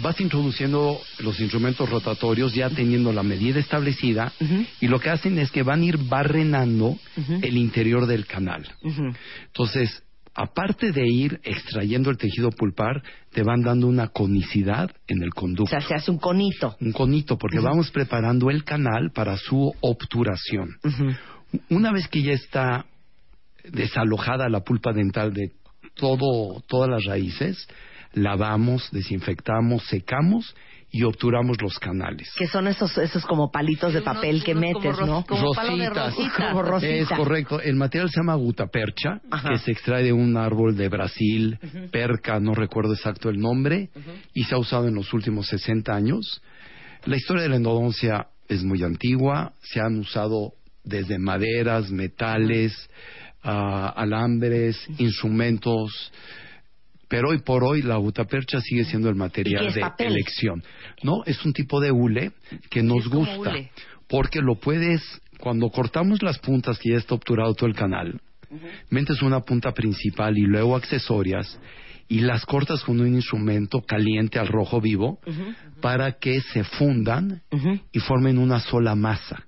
vas 0.00 0.20
introduciendo 0.20 0.98
los 1.18 1.38
instrumentos 1.40 1.88
rotatorios 1.88 2.54
ya 2.54 2.70
teniendo 2.70 3.12
la 3.12 3.22
medida 3.22 3.58
establecida 3.60 4.32
y 4.80 4.86
lo 4.88 4.98
que 5.00 5.10
hacen 5.10 5.38
es 5.38 5.50
que 5.50 5.62
van 5.62 5.82
a 5.82 5.84
ir 5.84 5.98
barrenando 5.98 6.96
el 7.42 7.56
interior 7.56 8.06
del 8.06 8.26
canal. 8.26 8.66
Entonces, 9.46 10.02
aparte 10.34 10.92
de 10.92 11.06
ir 11.06 11.40
extrayendo 11.44 12.08
el 12.10 12.16
tejido 12.16 12.50
pulpar, 12.50 13.02
te 13.32 13.42
van 13.42 13.60
dando 13.62 13.86
una 13.86 14.08
conicidad 14.08 14.90
en 15.06 15.22
el 15.22 15.28
O 15.28 15.34
conducto. 15.34 15.70
sea, 15.70 15.80
se 15.86 15.94
hace 15.94 16.10
un 16.10 16.18
conito. 16.18 16.74
un 16.80 16.92
conito, 16.92 17.36
porque 17.36 17.58
vamos 17.58 17.90
preparando 17.90 18.48
el 18.50 18.64
canal 18.64 19.10
para 19.12 19.36
su 19.36 19.74
obturación. 19.80 20.70
Una 21.68 21.92
vez 21.92 22.08
que 22.08 22.22
ya 22.22 22.32
está 22.32 22.86
desalojada 23.64 24.48
la 24.48 24.60
pulpa 24.60 24.92
dental 24.92 25.32
de 25.34 25.52
todo, 25.94 26.62
todas 26.66 26.88
las 26.88 27.04
raíces, 27.04 27.68
lavamos, 28.14 28.88
desinfectamos, 28.92 29.84
secamos 29.86 30.54
y 30.94 31.04
obturamos 31.04 31.56
los 31.62 31.78
canales. 31.78 32.30
Que 32.36 32.46
son 32.46 32.66
esos, 32.68 32.96
esos 32.98 33.24
como 33.24 33.50
palitos 33.50 33.94
de 33.94 34.00
Unos- 34.00 34.14
papel 34.14 34.44
que 34.44 34.52
unos 34.52 34.60
metes, 34.60 34.98
¿no? 35.00 35.24
como 35.24 35.54
palo 35.54 35.76
de 35.76 35.88
Rositas. 35.88 36.14
rosita. 36.16 36.48
Como 36.50 36.62
rosita. 36.62 36.92
Es 36.94 37.08
correcto. 37.08 37.60
El 37.62 37.76
material 37.76 38.10
se 38.10 38.20
llama 38.20 38.34
gutapercha, 38.34 39.20
Ajá. 39.30 39.48
que 39.48 39.58
se 39.58 39.72
extrae 39.72 40.02
de 40.04 40.12
un 40.12 40.36
árbol 40.36 40.76
de 40.76 40.88
Brasil, 40.90 41.58
perca, 41.90 42.38
no 42.40 42.54
recuerdo 42.54 42.92
exacto 42.92 43.30
el 43.30 43.38
nombre, 43.38 43.88
y 44.34 44.44
se 44.44 44.54
ha 44.54 44.58
usado 44.58 44.86
en 44.88 44.94
los 44.94 45.12
últimos 45.14 45.46
60 45.48 45.94
años. 45.94 46.42
La 47.06 47.16
historia 47.16 47.44
de 47.44 47.48
la 47.48 47.56
endodoncia 47.56 48.26
es 48.48 48.62
muy 48.62 48.82
antigua, 48.82 49.54
se 49.62 49.80
han 49.80 49.98
usado 49.98 50.52
desde 50.84 51.18
maderas, 51.18 51.90
metales, 51.90 52.90
ah, 53.42 53.94
alambres, 53.96 54.76
instrumentos, 54.98 56.12
pero 57.12 57.28
hoy 57.28 57.40
por 57.40 57.62
hoy 57.62 57.82
la 57.82 57.96
gutapercha 57.96 58.62
sigue 58.62 58.86
siendo 58.86 59.10
el 59.10 59.16
¿Y 59.16 59.18
qué 59.18 59.22
material 59.22 59.74
de 59.74 59.80
papel? 59.82 60.12
elección. 60.14 60.62
No, 61.02 61.22
es 61.26 61.44
un 61.44 61.52
tipo 61.52 61.78
de 61.78 61.92
hule 61.92 62.32
que 62.70 62.82
nos 62.82 63.06
gusta, 63.06 63.50
hule. 63.50 63.70
porque 64.08 64.40
lo 64.40 64.54
puedes, 64.54 65.02
cuando 65.38 65.68
cortamos 65.68 66.22
las 66.22 66.38
puntas 66.38 66.78
que 66.78 66.92
ya 66.92 66.96
está 66.96 67.14
obturado 67.14 67.52
todo 67.52 67.68
el 67.68 67.74
canal, 67.74 68.18
metes 68.88 69.20
una 69.20 69.40
punta 69.40 69.72
principal 69.74 70.38
y 70.38 70.46
luego 70.46 70.74
accesorias 70.74 71.60
y 72.08 72.20
las 72.20 72.46
cortas 72.46 72.82
con 72.82 72.98
un 72.98 73.14
instrumento 73.14 73.82
caliente 73.82 74.38
al 74.38 74.48
rojo 74.48 74.80
vivo 74.80 75.20
para 75.82 76.12
que 76.12 76.40
se 76.40 76.64
fundan 76.64 77.42
y 77.92 77.98
formen 77.98 78.38
una 78.38 78.58
sola 78.58 78.94
masa 78.94 79.44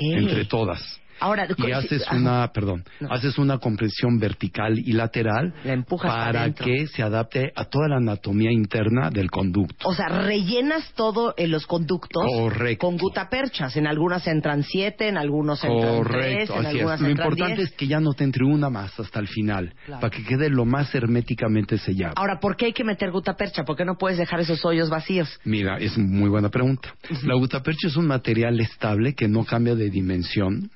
entre 0.00 0.44
todas. 0.44 1.00
Ahora, 1.20 1.46
Y 1.56 1.72
haces 1.72 2.02
ajá. 2.06 2.16
una, 2.16 2.52
perdón, 2.52 2.84
No. 3.00 3.12
haces 3.12 3.38
una 3.38 3.58
compresión 3.58 4.18
vertical 4.18 4.78
y 4.78 4.92
lateral 4.92 5.54
La 5.64 5.82
para 5.82 5.98
para 6.28 6.52
que 6.54 6.86
se 6.86 7.02
adapte 7.02 7.52
a 7.54 7.64
toda 7.64 7.88
la 7.88 7.96
anatomía 7.96 8.52
interna 8.52 9.10
del 9.10 9.30
conducto. 9.30 9.88
O 9.88 9.94
sea, 9.94 10.08
rellenas 10.08 10.92
todo 10.94 11.34
en 11.36 11.50
los 11.50 11.66
conductos 11.66 12.22
Correcto. 12.24 12.86
con 12.86 12.96
gutaperchas. 12.98 13.76
En 13.76 13.86
algunas 13.86 14.26
entran 14.26 14.62
siete, 14.62 15.08
en 15.08 15.16
algunos 15.16 15.62
entran 15.64 16.02
tres, 16.04 16.48
Correcto, 16.48 16.54
en 16.54 16.66
así 16.66 16.68
es. 16.68 16.74
algunas 16.82 17.00
Lo 17.00 17.08
entran 17.08 17.26
importante 17.28 17.56
diez. 17.56 17.70
es 17.70 17.76
que 17.76 17.86
ya 17.86 18.00
no 18.00 18.12
te 18.12 18.24
entre 18.24 18.44
una 18.44 18.70
más 18.70 18.98
hasta 19.00 19.20
el 19.20 19.28
final, 19.28 19.74
Claro. 19.86 20.00
para 20.00 20.10
que 20.16 20.24
quede 20.24 20.50
lo 20.50 20.64
más 20.64 20.94
herméticamente 20.94 21.78
sellado. 21.78 22.14
Ahora, 22.16 22.38
¿por 22.40 22.56
qué 22.56 22.66
hay 22.66 22.72
que 22.72 22.84
meter 22.84 23.10
gutapercha? 23.10 23.64
¿Por 23.64 23.76
qué 23.76 23.84
no 23.84 23.96
puedes 23.98 24.18
dejar 24.18 24.40
esos 24.40 24.64
hoyos 24.64 24.90
vacíos? 24.90 25.38
Mira, 25.44 25.78
es 25.78 25.96
muy 25.98 26.28
buena 26.28 26.48
pregunta. 26.50 26.94
La 27.24 27.34
gutapercha 27.34 27.88
es 27.88 27.96
un 27.96 28.06
material 28.06 28.58
estable 28.60 29.14
que 29.14 29.28
no 29.28 29.44
cambia 29.44 29.74
de 29.74 29.90
dimensión. 29.90 30.70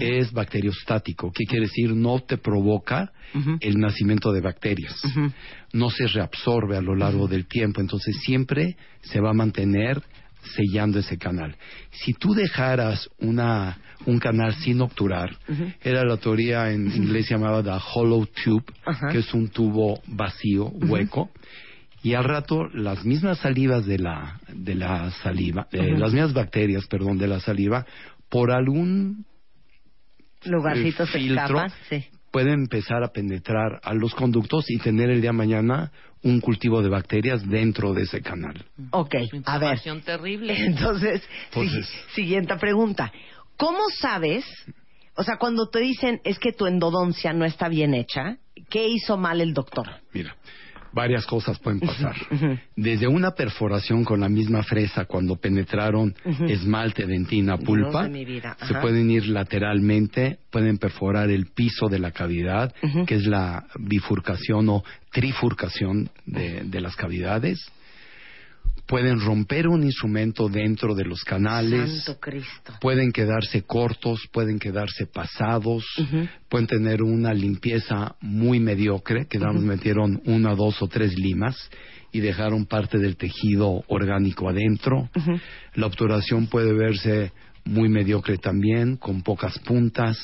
Es 0.00 0.32
bacteriostático, 0.32 1.30
que 1.32 1.44
quiere 1.44 1.66
decir 1.66 1.94
no 1.94 2.20
te 2.20 2.38
provoca 2.38 3.12
el 3.60 3.78
nacimiento 3.78 4.32
de 4.32 4.40
bacterias. 4.40 5.00
No 5.72 5.90
se 5.90 6.06
reabsorbe 6.06 6.76
a 6.76 6.82
lo 6.82 6.94
largo 6.94 7.26
del 7.28 7.46
tiempo, 7.46 7.80
entonces 7.80 8.16
siempre 8.22 8.76
se 9.02 9.20
va 9.20 9.30
a 9.30 9.34
mantener 9.34 10.02
sellando 10.56 10.98
ese 10.98 11.18
canal. 11.18 11.56
Si 11.90 12.12
tú 12.12 12.34
dejaras 12.34 13.08
una, 13.18 13.78
un 14.06 14.18
canal 14.18 14.54
sin 14.56 14.80
obturar, 14.80 15.36
era 15.82 16.04
la 16.04 16.16
teoría 16.16 16.70
en 16.70 16.86
inglés 16.92 17.28
llamada 17.28 17.62
the 17.62 17.84
hollow 17.94 18.26
tube, 18.26 18.64
que 19.10 19.18
es 19.18 19.34
un 19.34 19.48
tubo 19.48 20.00
vacío, 20.06 20.66
hueco, 20.66 21.30
y 22.02 22.12
al 22.14 22.24
rato 22.24 22.68
las 22.74 23.04
mismas 23.04 23.38
salivas 23.38 23.86
de 23.86 23.98
la, 23.98 24.38
de 24.52 24.74
la 24.74 25.10
saliva, 25.22 25.66
eh, 25.72 25.96
las 25.96 26.12
mismas 26.12 26.34
bacterias, 26.34 26.86
perdón, 26.86 27.16
de 27.16 27.28
la 27.28 27.40
saliva, 27.40 27.86
por 28.28 28.50
algún 28.50 29.24
Lugarcitos 30.46 31.08
el 31.08 31.12
se 31.12 31.18
filtro 31.18 31.44
escapan. 31.44 31.72
Sí. 31.88 32.04
pueden 32.30 32.54
empezar 32.54 33.02
a 33.02 33.08
penetrar 33.08 33.80
a 33.82 33.94
los 33.94 34.14
conductos 34.14 34.70
y 34.70 34.78
tener 34.78 35.10
el 35.10 35.20
día 35.20 35.30
de 35.30 35.36
mañana 35.36 35.92
un 36.22 36.40
cultivo 36.40 36.82
de 36.82 36.88
bacterias 36.88 37.46
dentro 37.48 37.92
de 37.92 38.02
ese 38.02 38.22
canal. 38.22 38.64
Ok, 38.90 39.14
a 39.44 39.58
ver. 39.58 39.80
Terrible. 40.04 40.56
Entonces, 40.66 41.22
siguiente 42.14 42.56
pregunta. 42.56 43.12
¿Cómo 43.56 43.80
sabes? 44.00 44.44
O 45.16 45.22
sea, 45.22 45.36
cuando 45.36 45.68
te 45.68 45.80
dicen 45.80 46.20
es 46.24 46.38
que 46.38 46.52
tu 46.52 46.66
endodoncia 46.66 47.32
no 47.32 47.44
está 47.44 47.68
bien 47.68 47.94
hecha, 47.94 48.38
¿qué 48.68 48.88
hizo 48.88 49.16
mal 49.16 49.40
el 49.40 49.52
doctor? 49.54 49.86
Mira, 50.12 50.34
varias 50.94 51.26
cosas 51.26 51.58
pueden 51.58 51.80
pasar. 51.80 52.14
Desde 52.76 53.08
una 53.08 53.32
perforación 53.32 54.04
con 54.04 54.20
la 54.20 54.28
misma 54.28 54.62
fresa 54.62 55.04
cuando 55.04 55.36
penetraron 55.36 56.14
esmalte, 56.48 57.06
dentina, 57.06 57.58
pulpa, 57.58 58.08
de 58.08 58.42
se 58.66 58.74
pueden 58.80 59.10
ir 59.10 59.26
lateralmente, 59.26 60.38
pueden 60.50 60.78
perforar 60.78 61.30
el 61.30 61.46
piso 61.46 61.88
de 61.88 61.98
la 61.98 62.12
cavidad, 62.12 62.72
que 63.06 63.16
es 63.16 63.26
la 63.26 63.66
bifurcación 63.78 64.68
o 64.68 64.84
trifurcación 65.12 66.08
de, 66.26 66.62
de 66.64 66.80
las 66.80 66.96
cavidades. 66.96 67.60
Pueden 68.86 69.20
romper 69.20 69.66
un 69.66 69.82
instrumento 69.82 70.48
dentro 70.48 70.94
de 70.94 71.04
los 71.04 71.24
canales. 71.24 72.04
Santo 72.04 72.20
Cristo. 72.20 72.74
pueden 72.80 73.12
quedarse 73.12 73.62
cortos, 73.62 74.28
pueden 74.32 74.58
quedarse 74.58 75.06
pasados, 75.06 75.84
pueden 76.48 76.66
tener 76.66 77.02
una 77.02 77.32
limpieza 77.32 78.14
muy 78.20 78.60
mediocre, 78.60 79.26
que 79.26 79.38
nada 79.38 79.52
más 79.52 79.62
metieron 79.62 80.20
una, 80.26 80.54
dos 80.54 80.82
o 80.82 80.88
tres 80.88 81.16
limas 81.16 81.56
y 82.12 82.20
dejaron 82.20 82.66
parte 82.66 82.98
del 82.98 83.16
tejido 83.16 83.82
orgánico 83.88 84.48
adentro. 84.48 85.08
La 85.74 85.86
obturación 85.86 86.46
puede 86.46 86.72
verse 86.72 87.32
muy 87.64 87.88
mediocre 87.88 88.38
también, 88.38 88.96
con 88.96 89.22
pocas 89.22 89.58
puntas, 89.60 90.18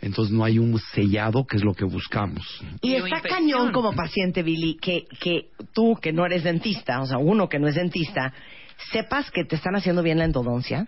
entonces 0.00 0.32
no 0.32 0.44
hay 0.44 0.58
un 0.58 0.78
sellado, 0.94 1.44
que 1.46 1.56
es 1.56 1.64
lo 1.64 1.74
que 1.74 1.84
buscamos. 1.84 2.44
Y 2.82 2.94
está 2.94 3.08
infección. 3.08 3.40
cañón 3.40 3.72
como 3.72 3.92
paciente, 3.92 4.42
Billy, 4.42 4.76
que, 4.80 5.06
que 5.20 5.50
tú, 5.72 5.96
que 6.00 6.12
no 6.12 6.24
eres 6.24 6.44
dentista, 6.44 7.00
o 7.00 7.06
sea, 7.06 7.18
uno 7.18 7.48
que 7.48 7.58
no 7.58 7.66
es 7.68 7.74
dentista, 7.74 8.32
sepas 8.92 9.30
que 9.30 9.44
te 9.44 9.56
están 9.56 9.74
haciendo 9.74 10.02
bien 10.02 10.18
la 10.18 10.24
endodoncia. 10.26 10.86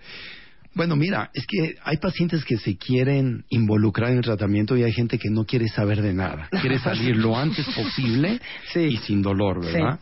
Bueno, 0.74 0.94
mira, 0.94 1.30
es 1.34 1.44
que 1.46 1.76
hay 1.82 1.96
pacientes 1.96 2.44
que 2.44 2.58
se 2.58 2.76
quieren 2.76 3.44
involucrar 3.48 4.10
en 4.10 4.18
el 4.18 4.22
tratamiento 4.24 4.76
y 4.76 4.84
hay 4.84 4.92
gente 4.92 5.18
que 5.18 5.30
no 5.30 5.44
quiere 5.44 5.66
saber 5.68 6.02
de 6.02 6.14
nada. 6.14 6.48
Quiere 6.60 6.78
salir 6.80 7.16
lo 7.16 7.36
antes 7.36 7.66
posible 7.74 8.38
Sí. 8.72 8.80
y 8.80 8.96
sin 8.98 9.22
dolor, 9.22 9.64
¿verdad? 9.64 9.98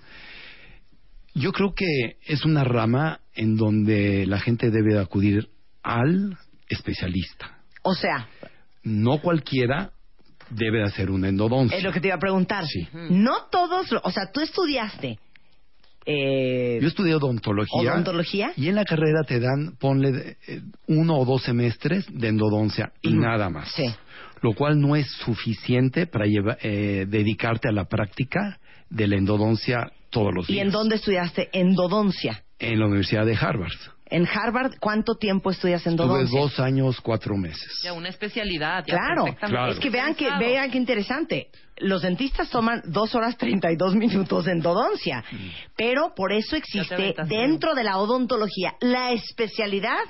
Yo 1.35 1.53
creo 1.53 1.75
que 1.75 2.17
es 2.27 2.45
una 2.45 2.65
rama 2.65 3.21
en 3.35 3.57
donde 3.57 4.27
la 4.27 4.41
gente 4.41 4.71
debe 4.71 4.95
de 4.95 5.01
acudir 5.01 5.49
al 5.87 6.37
especialista. 6.69 7.59
O 7.83 7.95
sea, 7.95 8.29
No 8.83 9.19
cualquiera 9.21 9.91
debe 10.51 10.79
de 10.79 10.85
hacer 10.85 11.11
una 11.11 11.29
endodoncia. 11.29 11.77
es 11.79 11.83
lo 11.85 11.93
que 11.93 12.01
te 12.01 12.09
iba 12.09 12.17
a 12.17 12.21
preguntar. 12.21 12.65
Sí. 12.67 12.87
No 13.11 13.45
todos, 13.51 13.87
o 14.03 14.11
sea, 14.11 14.31
tú 14.33 14.41
estudiaste 14.41 15.19
eh, 16.09 16.79
Yo 16.81 16.87
estudié 16.89 17.15
odontología. 17.17 17.93
odontología. 17.93 18.53
Y 18.57 18.69
en 18.69 18.77
la 18.77 18.85
carrera 18.85 19.25
te 19.27 19.41
dan, 19.41 19.77
ponle 19.79 20.37
eh, 20.47 20.61
uno 20.87 21.19
o 21.19 21.25
dos 21.25 21.43
semestres 21.43 22.07
de 22.13 22.29
endodoncia 22.29 22.93
y 23.03 23.13
nada 23.13 23.51
más. 23.51 23.73
Sí. 23.73 23.93
Lo 24.41 24.53
cual 24.55 24.81
no 24.81 24.95
es 24.95 25.11
suficiente 25.25 26.07
para 26.07 26.27
lleva- 26.27 26.59
eh, 26.63 27.07
dedicarte 27.09 27.69
a 27.69 27.73
la 27.73 27.87
práctica 27.87 28.61
de 28.89 29.09
la 29.09 29.17
endodoncia 29.17 29.91
todos 30.11 30.33
los 30.33 30.49
¿Y 30.49 30.53
días. 30.55 30.67
en 30.67 30.73
dónde 30.73 30.95
estudiaste 30.97 31.49
endodoncia? 31.53 32.45
En 32.61 32.79
la 32.79 32.87
Universidad 32.87 33.27
de 33.27 33.35
Harvard. 33.35 33.73
En 34.09 34.27
Harvard, 34.27 34.75
¿cuánto 34.81 35.17
tiempo 35.17 35.51
estudias 35.51 35.81
Estuve 35.87 35.93
endodoncia? 36.05 36.41
dos 36.41 36.61
años, 36.61 37.01
cuatro 37.01 37.37
meses. 37.37 37.81
Ya 37.83 37.93
una 37.93 38.09
especialidad. 38.09 38.85
ya 38.87 38.95
Claro, 38.97 39.25
Claro. 39.41 39.73
es 39.73 39.79
que 39.81 39.91
vean 39.91 40.15
que 40.15 40.29
vean 40.39 40.71
qué 40.71 40.79
interesante. 40.79 41.49
Los 41.79 42.03
dentistas 42.03 42.49
toman 42.49 42.83
dos 42.87 43.15
horas 43.15 43.37
treinta 43.37 43.71
y 43.71 43.77
dos 43.77 43.95
minutos 43.95 44.45
de 44.45 44.53
endodoncia, 44.53 45.25
pero 45.77 46.15
por 46.15 46.33
eso 46.33 46.57
existe 46.57 47.15
dentro 47.27 47.75
de 47.75 47.85
la 47.85 47.99
odontología 47.99 48.75
la 48.81 49.11
especialidad 49.13 50.05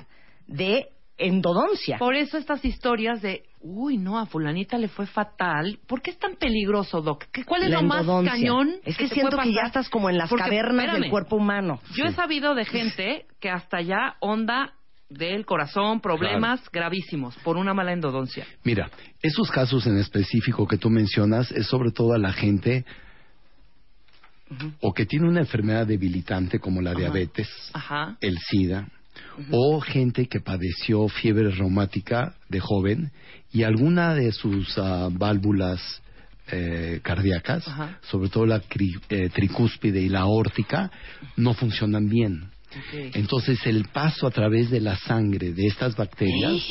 de 0.45 0.87
endodoncia. 1.17 1.97
Por 1.97 2.15
eso 2.15 2.37
estas 2.37 2.63
historias 2.63 3.21
de, 3.21 3.43
uy, 3.69 3.97
no, 3.97 4.17
a 4.17 4.25
fulanita 4.25 4.77
le 4.77 4.87
fue 4.87 5.05
fatal. 5.05 5.79
¿Por 5.87 6.01
qué 6.01 6.11
es 6.11 6.17
tan 6.19 6.35
peligroso, 6.35 7.01
Doc? 7.01 7.25
¿Qué- 7.31 7.43
¿Cuál 7.43 7.63
es 7.63 7.69
La 7.69 7.81
lo 7.81 7.87
más 7.87 8.05
cañón? 8.25 8.75
Es 8.85 8.97
que 8.97 9.07
siento 9.09 9.37
que 9.37 9.51
ya 9.53 9.63
estás 9.67 9.89
como 9.89 10.09
en 10.09 10.17
las 10.17 10.29
Porque, 10.29 10.45
cavernas 10.45 10.93
del 10.99 11.09
cuerpo 11.09 11.35
humano. 11.35 11.79
Yo 11.95 12.05
he 12.05 12.11
sabido 12.13 12.55
de 12.55 12.65
gente 12.65 13.25
que 13.39 13.49
hasta 13.49 13.81
ya 13.81 14.15
onda 14.21 14.73
del 15.09 15.45
corazón, 15.45 16.01
problemas 16.01 16.61
gravísimos 16.71 17.35
por 17.37 17.55
una 17.57 17.73
mala 17.73 17.93
endodoncia. 17.93 18.45
Mira, 18.63 18.89
esos 19.21 19.49
casos 19.51 19.85
en 19.87 19.97
específico 19.97 20.67
que 20.67 20.77
tú 20.77 20.89
mencionas 20.89 21.49
es 21.51 21.67
sobre 21.67 21.91
todo 21.91 22.13
a 22.13 22.17
la 22.17 22.33
gente 22.33 22.85
o 24.81 24.93
que 24.93 25.05
tiene 25.05 25.27
una 25.27 25.39
enfermedad 25.41 25.85
debilitante 25.85 26.59
como 26.59 26.81
la 26.81 26.93
diabetes, 26.93 27.49
Ajá. 27.73 28.17
el 28.21 28.37
SIDA, 28.37 28.87
o 29.51 29.79
gente 29.81 30.27
que 30.27 30.39
padeció 30.39 31.07
fiebre 31.07 31.49
reumática 31.51 32.35
de 32.49 32.59
joven 32.59 33.11
y 33.51 33.63
alguna 33.63 34.13
de 34.13 34.31
sus 34.31 34.77
ah, 34.77 35.09
válvulas 35.11 36.01
eh, 36.49 37.01
cardíacas, 37.03 37.65
sobre 38.09 38.29
todo 38.29 38.45
la 38.45 38.61
eh, 39.09 39.29
tricúspide 39.29 40.01
y 40.01 40.09
la 40.09 40.21
aórtica, 40.21 40.91
no 41.35 41.53
funcionan 41.53 42.07
bien. 42.07 42.51
Entonces 43.13 43.59
el 43.65 43.85
paso 43.85 44.27
a 44.27 44.31
través 44.31 44.69
de 44.69 44.79
la 44.79 44.97
sangre 44.97 45.53
de 45.53 45.67
estas 45.67 45.95
bacterias 45.95 46.61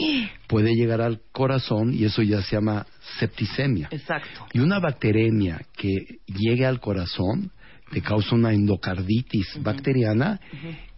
puede 0.46 0.74
llegar 0.74 1.00
al 1.00 1.20
corazón 1.33 1.92
y 1.92 2.05
eso 2.05 2.22
ya 2.22 2.42
se 2.42 2.57
llama 2.57 2.87
septicemia. 3.18 3.88
Exacto. 3.90 4.46
Y 4.52 4.61
una 4.61 4.79
bacteremia 4.79 5.61
que 5.76 6.20
llegue 6.26 6.66
al 6.66 6.81
corazón 6.81 7.50
te 7.90 8.00
causa 8.02 8.35
una 8.35 8.52
endocarditis 8.52 9.62
bacteriana 9.62 10.40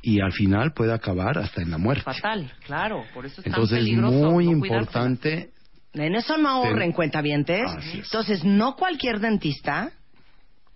y 0.03 0.21
al 0.21 0.33
final 0.33 0.73
puede 0.73 0.93
acabar 0.93 1.39
hasta 1.39 1.63
en 1.63 1.71
la 1.71 1.79
muerte. 1.79 2.03
Fatal, 2.03 2.53
claro. 2.65 3.05
Por 3.13 3.27
eso 3.27 3.41
es 3.41 3.45
tan 3.45 3.53
Entonces 3.53 3.79
es 3.79 3.85
peligroso 3.85 4.31
muy 4.31 4.47
no 4.47 4.53
importante. 4.53 5.51
En 5.95 6.15
eso 6.15 6.37
no 6.39 6.49
ahorren 6.49 6.93
cuentavientes. 6.93 7.63
Es. 7.79 7.95
Entonces, 7.95 8.45
no 8.45 8.77
cualquier 8.77 9.21
dentista 9.21 9.91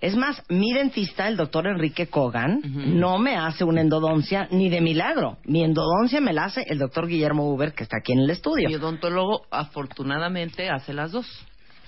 Es 0.01 0.17
más, 0.17 0.43
mi 0.49 0.73
dentista, 0.73 1.29
el 1.29 1.37
doctor 1.37 1.69
Enrique 1.69 2.09
Kogan, 2.09 2.61
no 2.99 3.19
me 3.19 3.37
hace 3.37 3.63
una 3.63 3.83
endodoncia 3.83 4.49
ni 4.51 4.69
de 4.69 4.81
milagro. 4.81 5.39
Mi 5.45 5.63
endodoncia 5.63 6.21
me 6.21 6.33
la 6.33 6.47
hace 6.47 6.65
el 6.67 6.79
doctor 6.79 7.07
Guillermo 7.07 7.49
Uber, 7.49 7.73
que 7.73 7.85
está 7.85 7.99
aquí 7.99 8.13
en 8.13 8.19
el 8.19 8.31
estudio. 8.31 8.69
Mi 8.69 8.75
odontólogo, 8.75 9.47
afortunadamente, 9.53 10.69
hace 10.69 10.93
las 10.93 11.13
dos. 11.13 11.27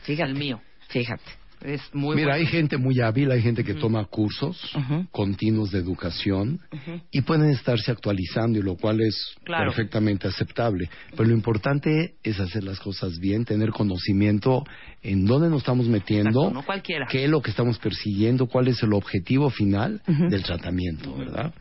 Fíjate. 0.03 0.31
El 0.31 0.39
mío. 0.39 0.61
Fíjate. 0.89 1.44
Es 1.65 1.81
muy 1.95 2.15
Mira, 2.15 2.33
bueno. 2.33 2.41
hay 2.41 2.47
gente 2.47 2.77
muy 2.77 3.01
hábil, 3.01 3.31
hay 3.31 3.41
gente 3.41 3.65
que 3.65 3.73
toma 3.75 4.05
cursos 4.05 4.71
continuos 5.11 5.71
de 5.71 5.79
educación 5.79 6.61
y 7.11 7.23
pueden 7.23 7.49
estarse 7.49 7.91
actualizando, 7.91 8.59
y 8.59 8.63
lo 8.63 8.77
cual 8.77 9.01
es 9.01 9.35
Claro. 9.45 9.71
perfectamente 9.71 10.29
aceptable. 10.29 10.91
Pero 11.17 11.25
lo 11.25 11.35
importante 11.35 12.17
es 12.23 12.39
hacer 12.39 12.65
las 12.65 12.79
cosas 12.81 13.19
bien, 13.19 13.47
tener 13.47 13.71
conocimiento 13.71 14.63
en 15.03 15.25
dónde 15.25 15.49
nos 15.49 15.59
estamos 15.63 15.87
metiendo, 15.89 16.41
Exacto, 16.41 16.55
no 16.55 16.63
cualquiera. 16.67 17.07
qué 17.11 17.25
es 17.25 17.31
lo 17.31 17.41
que 17.41 17.51
estamos 17.51 17.79
persiguiendo, 17.79 18.47
cuál 18.47 18.69
es 18.69 18.83
el 18.83 18.93
objetivo 18.93 19.49
final 19.49 20.03
del 20.07 20.43
tratamiento, 20.43 21.17
¿verdad? 21.17 21.55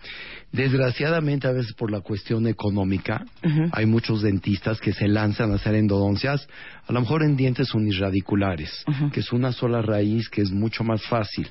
Desgraciadamente, 0.53 1.47
a 1.47 1.51
veces 1.51 1.73
por 1.73 1.91
la 1.91 2.01
cuestión 2.01 2.45
económica, 2.47 3.25
hay 3.71 3.87
muchos 3.87 4.21
dentistas 4.21 4.79
que 4.79 4.93
se 4.93 5.07
lanzan 5.07 5.51
a 5.51 5.55
hacer 5.55 5.73
endodoncias, 5.73 6.47
a 6.87 6.93
lo 6.93 7.01
mejor 7.01 7.23
en 7.23 7.35
dientes 7.35 7.73
unirradiculares, 7.73 8.85
que 9.11 9.19
es 9.21 9.33
una 9.33 9.51
sola 9.51 9.81
raíz 9.81 10.29
que 10.29 10.41
es 10.41 10.51
mucho 10.51 10.83
más 10.83 11.01
fácil. 11.07 11.49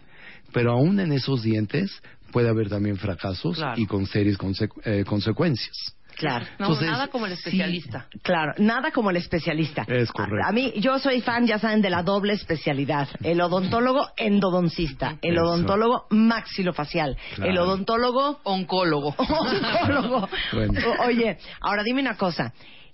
Pero 0.52 0.70
aún 0.72 1.00
en 1.00 1.12
esos 1.12 1.42
dientes 1.42 2.00
puede 2.30 2.48
haber 2.48 2.68
también 2.68 2.96
fracasos 2.96 3.56
Claro. 3.56 3.80
y 3.80 3.86
con 3.86 4.06
serias 4.06 4.38
eh, 4.84 5.04
consecuencias. 5.04 5.76
Claro. 6.22 6.46
No, 6.58 6.66
Entonces, 6.66 6.88
nada 6.90 7.08
como 7.08 7.26
el 7.26 7.32
sí. 7.32 7.38
especialista. 7.40 8.06
Claro, 8.22 8.52
nada 8.58 8.92
como 8.92 9.10
el 9.10 9.16
especialista. 9.16 9.82
Es 9.88 10.10
correcto. 10.12 10.46
A, 10.46 10.50
a 10.50 10.52
mí, 10.52 10.72
yo 10.76 10.98
soy 11.00 11.20
fan, 11.20 11.46
ya 11.46 11.58
saben, 11.58 11.82
de 11.82 11.90
la 11.90 12.02
doble 12.04 12.32
especialidad. 12.34 13.08
El 13.24 13.40
odontólogo 13.40 14.06
endodoncista, 14.16 15.18
el 15.20 15.34
Eso. 15.34 15.42
odontólogo 15.44 16.06
maxilofacial, 16.10 17.16
Claro. 17.34 17.50
el 17.50 17.58
odontólogo 17.58 18.40
Oncólogo. 18.44 19.14
oncólogo. 19.18 20.28
Bueno. 20.52 20.80
O- 21.00 21.06
Oye, 21.06 21.38
ahora 21.60 21.82
dime 21.82 22.00
una 22.00 22.16
cosa. 22.16 22.52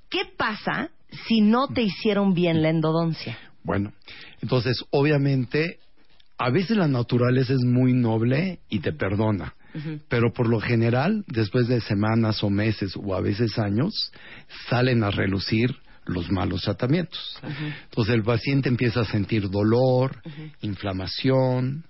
¿Qué 0.08 0.22
pasa 0.36 0.88
si 1.26 1.40
no 1.42 1.68
te 1.68 1.82
hicieron 1.82 2.32
bien 2.32 2.62
la 2.62 2.70
endodoncia? 2.70 3.38
Bueno, 3.62 3.92
entonces, 4.40 4.82
obviamente, 4.90 5.78
a 6.38 6.50
veces 6.50 6.76
la 6.78 6.88
naturaleza 6.88 7.52
es 7.52 7.60
muy 7.64 7.92
noble 7.92 8.60
y 8.70 8.78
te 8.78 8.92
perdona. 8.92 9.52
Pero 10.08 10.32
por 10.32 10.48
lo 10.48 10.60
general, 10.60 11.24
después 11.28 11.68
de 11.68 11.80
semanas 11.80 12.42
o 12.42 12.50
meses 12.50 12.94
o 12.96 13.14
a 13.14 13.20
veces 13.20 13.58
años, 13.58 13.92
salen 14.68 15.04
a 15.04 15.10
relucir 15.10 15.74
los 16.06 16.30
malos 16.30 16.62
tratamientos. 16.62 17.38
Entonces 17.84 18.14
el 18.14 18.22
paciente 18.22 18.68
empieza 18.68 19.00
a 19.00 19.04
sentir 19.04 19.48
dolor, 19.50 20.22
inflamación, 20.62 21.84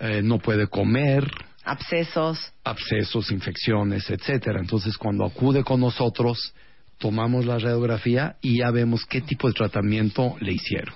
eh, 0.00 0.22
no 0.22 0.38
puede 0.38 0.66
comer, 0.66 1.30
Abscesos. 1.64 2.52
abscesos, 2.64 3.30
infecciones, 3.30 4.10
etcétera. 4.10 4.58
Entonces, 4.60 4.96
cuando 4.96 5.24
acude 5.24 5.62
con 5.62 5.78
nosotros, 5.80 6.52
tomamos 6.98 7.44
la 7.46 7.58
radiografía 7.58 8.36
y 8.40 8.58
ya 8.58 8.70
vemos 8.72 9.06
qué 9.06 9.20
tipo 9.20 9.46
de 9.46 9.54
tratamiento 9.54 10.34
le 10.40 10.52
hicieron. 10.54 10.94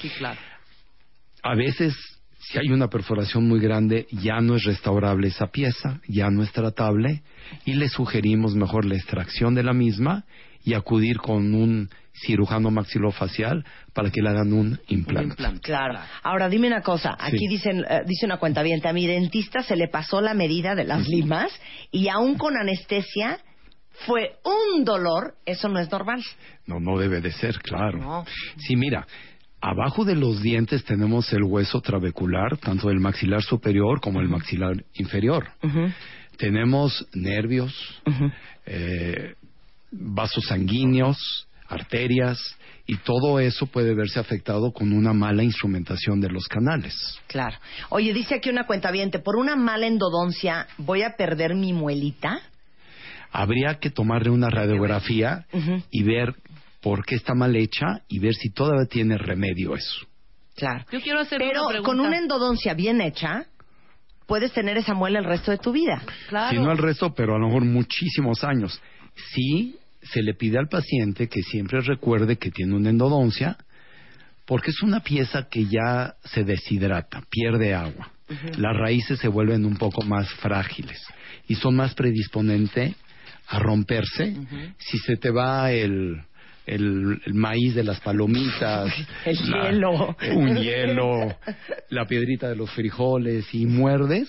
Sí, 0.00 0.08
claro. 0.18 0.40
A 1.44 1.54
veces, 1.54 1.94
si 2.42 2.58
hay 2.58 2.70
una 2.70 2.88
perforación 2.88 3.46
muy 3.48 3.60
grande, 3.60 4.06
ya 4.10 4.40
no 4.40 4.56
es 4.56 4.64
restaurable 4.64 5.28
esa 5.28 5.46
pieza, 5.48 6.00
ya 6.08 6.28
no 6.30 6.42
es 6.42 6.52
tratable 6.52 7.22
y 7.64 7.74
le 7.74 7.88
sugerimos 7.88 8.54
mejor 8.54 8.84
la 8.84 8.96
extracción 8.96 9.54
de 9.54 9.62
la 9.62 9.72
misma 9.72 10.24
y 10.64 10.74
acudir 10.74 11.18
con 11.18 11.54
un 11.54 11.88
cirujano 12.12 12.70
maxilofacial 12.70 13.64
para 13.92 14.10
que 14.10 14.20
le 14.22 14.28
hagan 14.28 14.52
un 14.52 14.72
Un 14.72 14.80
implante. 14.88 15.36
Claro. 15.60 15.98
Ahora 16.22 16.48
dime 16.48 16.66
una 16.68 16.82
cosa. 16.82 17.16
Aquí 17.18 17.38
Sí. 17.38 17.48
dicen, 17.48 17.84
eh, 17.88 18.02
dice 18.06 18.26
una 18.26 18.36
cuenta 18.38 18.60
a 18.60 18.92
mi 18.92 19.06
dentista 19.06 19.62
se 19.62 19.76
le 19.76 19.88
pasó 19.88 20.20
la 20.20 20.34
medida 20.34 20.74
de 20.74 20.84
las 20.84 21.08
limas 21.08 21.50
y 21.90 22.08
aún 22.08 22.36
con 22.36 22.56
anestesia 22.56 23.38
fue 24.06 24.36
un 24.44 24.84
dolor. 24.84 25.34
Eso 25.46 25.68
no 25.68 25.78
es 25.78 25.90
normal. 25.90 26.22
No, 26.66 26.80
no 26.80 26.98
debe 26.98 27.20
de 27.20 27.32
ser, 27.32 27.58
claro. 27.60 27.98
No. 27.98 28.24
Sí, 28.58 28.76
mira, 28.76 29.06
abajo 29.62 30.04
de 30.04 30.16
los 30.16 30.42
dientes 30.42 30.84
tenemos 30.84 31.32
el 31.32 31.44
hueso 31.44 31.80
trabecular, 31.80 32.58
tanto 32.58 32.90
el 32.90 32.98
maxilar 32.98 33.42
superior 33.42 34.00
como 34.00 34.20
el 34.20 34.28
maxilar 34.28 34.84
inferior. 34.94 35.48
Tenemos 36.36 37.06
nervios, 37.14 37.72
eh, 38.66 39.34
vasos 39.92 40.46
sanguíneos, 40.46 41.46
arterias, 41.68 42.56
y 42.86 42.96
todo 42.96 43.38
eso 43.38 43.66
puede 43.66 43.94
verse 43.94 44.18
afectado 44.18 44.72
con 44.72 44.92
una 44.92 45.12
mala 45.12 45.44
instrumentación 45.44 46.20
de 46.20 46.28
los 46.28 46.48
canales. 46.48 46.94
Claro. 47.28 47.56
Oye, 47.90 48.12
dice 48.12 48.34
aquí 48.34 48.50
una 48.50 48.66
cuenta 48.66 48.90
por 49.24 49.36
una 49.36 49.54
mala 49.54 49.86
endodoncia 49.86 50.66
voy 50.76 51.02
a 51.02 51.16
perder 51.16 51.54
mi 51.54 51.72
muelita. 51.72 52.40
Habría 53.30 53.78
que 53.78 53.90
tomarle 53.90 54.30
una 54.30 54.50
radiografía 54.50 55.46
y 55.90 56.02
ver 56.02 56.34
por 56.82 57.06
qué 57.06 57.14
está 57.14 57.34
mal 57.34 57.54
hecha 57.56 58.02
y 58.08 58.18
ver 58.18 58.34
si 58.34 58.50
todavía 58.50 58.86
tiene 58.86 59.16
remedio 59.16 59.74
eso. 59.74 60.06
Claro. 60.56 60.84
Yo 60.90 61.00
quiero 61.00 61.20
hacer 61.20 61.38
Pero 61.38 61.62
una 61.62 61.68
pregunta. 61.68 61.86
con 61.88 62.00
una 62.00 62.18
endodoncia 62.18 62.74
bien 62.74 63.00
hecha, 63.00 63.46
puedes 64.26 64.52
tener 64.52 64.76
esa 64.76 64.92
muela 64.92 65.20
el 65.20 65.24
resto 65.24 65.50
de 65.52 65.58
tu 65.58 65.72
vida. 65.72 66.02
Claro. 66.28 66.50
Si 66.50 66.62
no 66.62 66.72
el 66.72 66.78
resto, 66.78 67.14
pero 67.14 67.36
a 67.36 67.38
lo 67.38 67.46
mejor 67.46 67.64
muchísimos 67.64 68.44
años. 68.44 68.80
Sí 69.32 69.76
se 70.02 70.22
le 70.22 70.34
pide 70.34 70.58
al 70.58 70.68
paciente 70.68 71.28
que 71.28 71.42
siempre 71.42 71.80
recuerde 71.80 72.36
que 72.36 72.50
tiene 72.50 72.74
una 72.74 72.90
endodoncia, 72.90 73.56
porque 74.44 74.72
es 74.72 74.82
una 74.82 75.00
pieza 75.00 75.48
que 75.48 75.66
ya 75.66 76.16
se 76.24 76.42
deshidrata, 76.42 77.22
pierde 77.30 77.74
agua. 77.74 78.10
Las 78.56 78.76
raíces 78.76 79.18
se 79.18 79.28
vuelven 79.28 79.64
un 79.64 79.76
poco 79.76 80.02
más 80.02 80.28
frágiles 80.34 80.98
y 81.46 81.54
son 81.54 81.76
más 81.76 81.94
predisponentes 81.94 82.94
a 83.46 83.58
romperse 83.58 84.34
si 84.78 84.98
se 84.98 85.16
te 85.16 85.30
va 85.30 85.70
el, 85.70 86.22
el, 86.66 87.20
el 87.24 87.34
maíz 87.34 87.74
de 87.74 87.84
las 87.84 88.00
palomitas, 88.00 88.92
El 89.24 89.36
hielo. 89.38 90.16
un 90.34 90.56
hielo, 90.56 91.36
la 91.90 92.06
piedrita 92.06 92.48
de 92.48 92.56
los 92.56 92.70
frijoles 92.70 93.52
y 93.54 93.66
muerdes, 93.66 94.28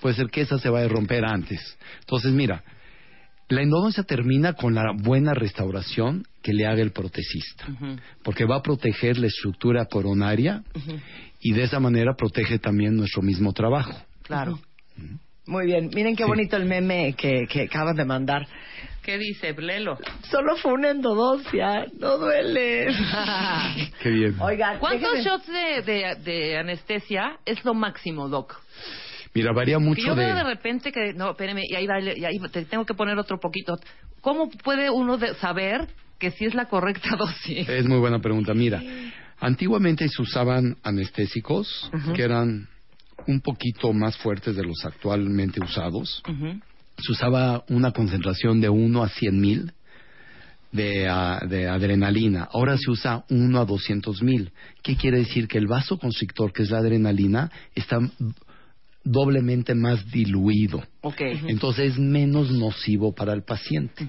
puede 0.00 0.14
ser 0.14 0.28
que 0.28 0.42
esa 0.42 0.58
se 0.58 0.68
vaya 0.68 0.86
a 0.86 0.88
romper 0.88 1.24
antes. 1.24 1.76
Entonces, 2.00 2.32
mira, 2.32 2.62
la 3.48 3.62
endodoncia 3.62 4.02
termina 4.04 4.54
con 4.54 4.74
la 4.74 4.92
buena 4.96 5.34
restauración 5.34 6.24
que 6.42 6.52
le 6.52 6.66
haga 6.66 6.82
el 6.82 6.92
protecista, 6.92 7.66
porque 8.22 8.44
va 8.44 8.56
a 8.56 8.62
proteger 8.62 9.18
la 9.18 9.26
estructura 9.26 9.84
coronaria 9.86 10.62
y 11.40 11.52
de 11.52 11.64
esa 11.64 11.80
manera 11.80 12.14
protege 12.16 12.58
también 12.58 12.96
nuestro 12.96 13.22
mismo 13.22 13.52
trabajo. 13.52 13.94
Claro. 14.22 14.58
Muy 15.46 15.66
bien. 15.66 15.90
Miren 15.94 16.16
qué 16.16 16.24
Sí. 16.24 16.28
bonito 16.28 16.56
el 16.56 16.64
meme 16.64 17.14
que, 17.16 17.46
que 17.48 17.62
acaban 17.62 17.96
de 17.96 18.04
mandar. 18.04 18.46
¿Qué 19.02 19.18
dice 19.18 19.52
Blelo? 19.52 19.98
Solo 20.30 20.56
fue 20.56 20.72
una 20.72 20.90
endodoncia. 20.90 21.84
No 21.98 22.16
duele. 22.16 22.86
Qué 24.02 24.08
bien. 24.08 24.36
Oigan, 24.40 24.78
¿Cuántos 24.78 25.18
shots 25.22 25.46
de, 25.46 25.82
de, 25.82 26.14
de 26.24 26.56
anestesia 26.56 27.36
es 27.44 27.62
lo 27.66 27.74
máximo, 27.74 28.28
Doc? 28.30 28.58
Mira, 29.34 29.52
varía 29.52 29.76
Que 29.76 29.82
mucho 29.84 30.06
yo 30.06 30.14
de... 30.14 30.24
veo 30.24 30.34
de 30.36 30.44
repente 30.44 30.90
que, 30.90 31.12
no, 31.12 31.32
espérame, 31.32 31.60
y 31.68 31.74
ahí, 31.74 31.86
va, 31.86 32.00
y 32.00 32.24
ahí 32.24 32.38
te 32.50 32.64
tengo 32.64 32.86
que 32.86 32.94
poner 32.94 33.18
otro 33.18 33.38
poquito. 33.38 33.74
¿Cómo 34.22 34.48
puede 34.48 34.88
uno 34.88 35.18
de- 35.18 35.34
saber 35.34 35.86
que 36.18 36.30
sí 36.30 36.46
es 36.46 36.54
la 36.54 36.66
correcta 36.70 37.10
dosis? 37.18 37.68
Es 37.68 37.84
muy 37.86 37.98
buena 37.98 38.20
pregunta. 38.20 38.54
Mira, 38.54 38.80
antiguamente 39.38 40.08
se 40.08 40.22
usaban 40.22 40.76
anestésicos 40.82 41.90
que 42.14 42.22
eran 42.22 42.68
un 43.26 43.40
poquito 43.40 43.92
más 43.92 44.16
fuertes 44.16 44.56
de 44.56 44.64
los 44.64 44.84
actualmente 44.84 45.60
usados. 45.62 46.22
Se 46.98 47.12
usaba 47.12 47.64
una 47.68 47.92
concentración 47.92 48.60
de 48.60 48.68
1 48.68 49.02
a 49.02 49.08
100 49.08 49.40
mil 49.40 49.72
de, 50.74 51.08
ah, 51.08 51.40
de 51.48 51.68
adrenalina. 51.68 52.48
Ahora 52.52 52.76
se 52.76 52.90
usa 52.90 53.24
1 53.30 53.60
a 53.60 53.64
200 53.64 54.22
mil. 54.22 54.50
¿Qué 54.82 54.96
quiere 54.96 55.18
decir? 55.18 55.46
Que 55.46 55.58
el 55.58 55.68
vasoconstrictor, 55.68 56.52
que 56.52 56.64
es 56.64 56.70
la 56.70 56.78
adrenalina, 56.78 57.50
está 57.74 57.98
doblemente 59.04 59.74
más 59.74 60.10
diluido. 60.10 60.82
Ok. 61.02 61.20
Entonces 61.46 61.92
es 61.92 61.98
menos 61.98 62.50
nocivo 62.50 63.14
para 63.14 63.32
el 63.32 63.44
paciente. 63.44 64.06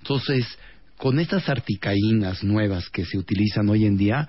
Entonces, 0.00 0.46
con 0.96 1.20
estas 1.20 1.48
articaínas 1.48 2.42
nuevas 2.42 2.88
que 2.90 3.04
se 3.04 3.18
utilizan 3.18 3.68
hoy 3.68 3.84
en 3.84 3.96
día, 3.96 4.26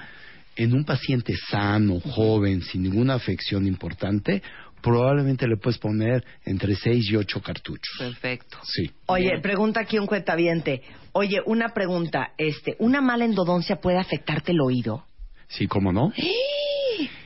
en 0.55 0.73
un 0.73 0.83
paciente 0.85 1.35
sano, 1.49 1.99
joven, 1.99 2.61
sin 2.61 2.83
ninguna 2.83 3.15
afección 3.15 3.65
importante, 3.67 4.41
probablemente 4.81 5.47
le 5.47 5.57
puedes 5.57 5.79
poner 5.79 6.23
entre 6.45 6.75
6 6.75 7.09
y 7.11 7.15
8 7.15 7.41
cartuchos. 7.41 7.95
Perfecto. 7.97 8.57
Sí. 8.63 8.91
Oye, 9.07 9.39
pregunta 9.41 9.79
aquí 9.79 9.97
un 9.97 10.05
cuentaviente. 10.05 10.81
Oye, 11.13 11.41
una 11.45 11.69
pregunta. 11.69 12.33
Este, 12.37 12.75
¿Una 12.79 13.01
mala 13.01 13.25
endodoncia 13.25 13.77
puede 13.77 13.97
afectarte 13.97 14.51
el 14.51 14.61
oído? 14.61 15.05
Sí, 15.47 15.67
¿cómo 15.67 15.93
no? 15.93 16.11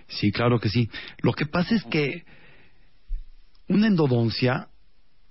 Sí, 0.07 0.31
claro 0.31 0.59
que 0.59 0.69
sí. 0.69 0.89
Lo 1.21 1.33
que 1.33 1.45
pasa 1.45 1.75
es 1.75 1.83
que 1.83 2.23
una 3.67 3.87
endodoncia 3.87 4.69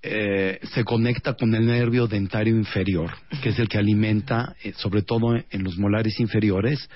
eh, 0.03 0.61
se 0.75 0.85
conecta 0.85 1.35
con 1.35 1.55
el 1.55 1.67
nervio 1.67 2.07
dentario 2.07 2.57
inferior, 2.57 3.13
que 3.43 3.49
es 3.49 3.59
el 3.59 3.69
que 3.69 3.79
alimenta, 3.79 4.55
eh, 4.63 4.73
sobre 4.77 5.03
todo 5.03 5.35
en 5.35 5.65
los 5.65 5.79
molares 5.79 6.21
inferiores, 6.21 6.89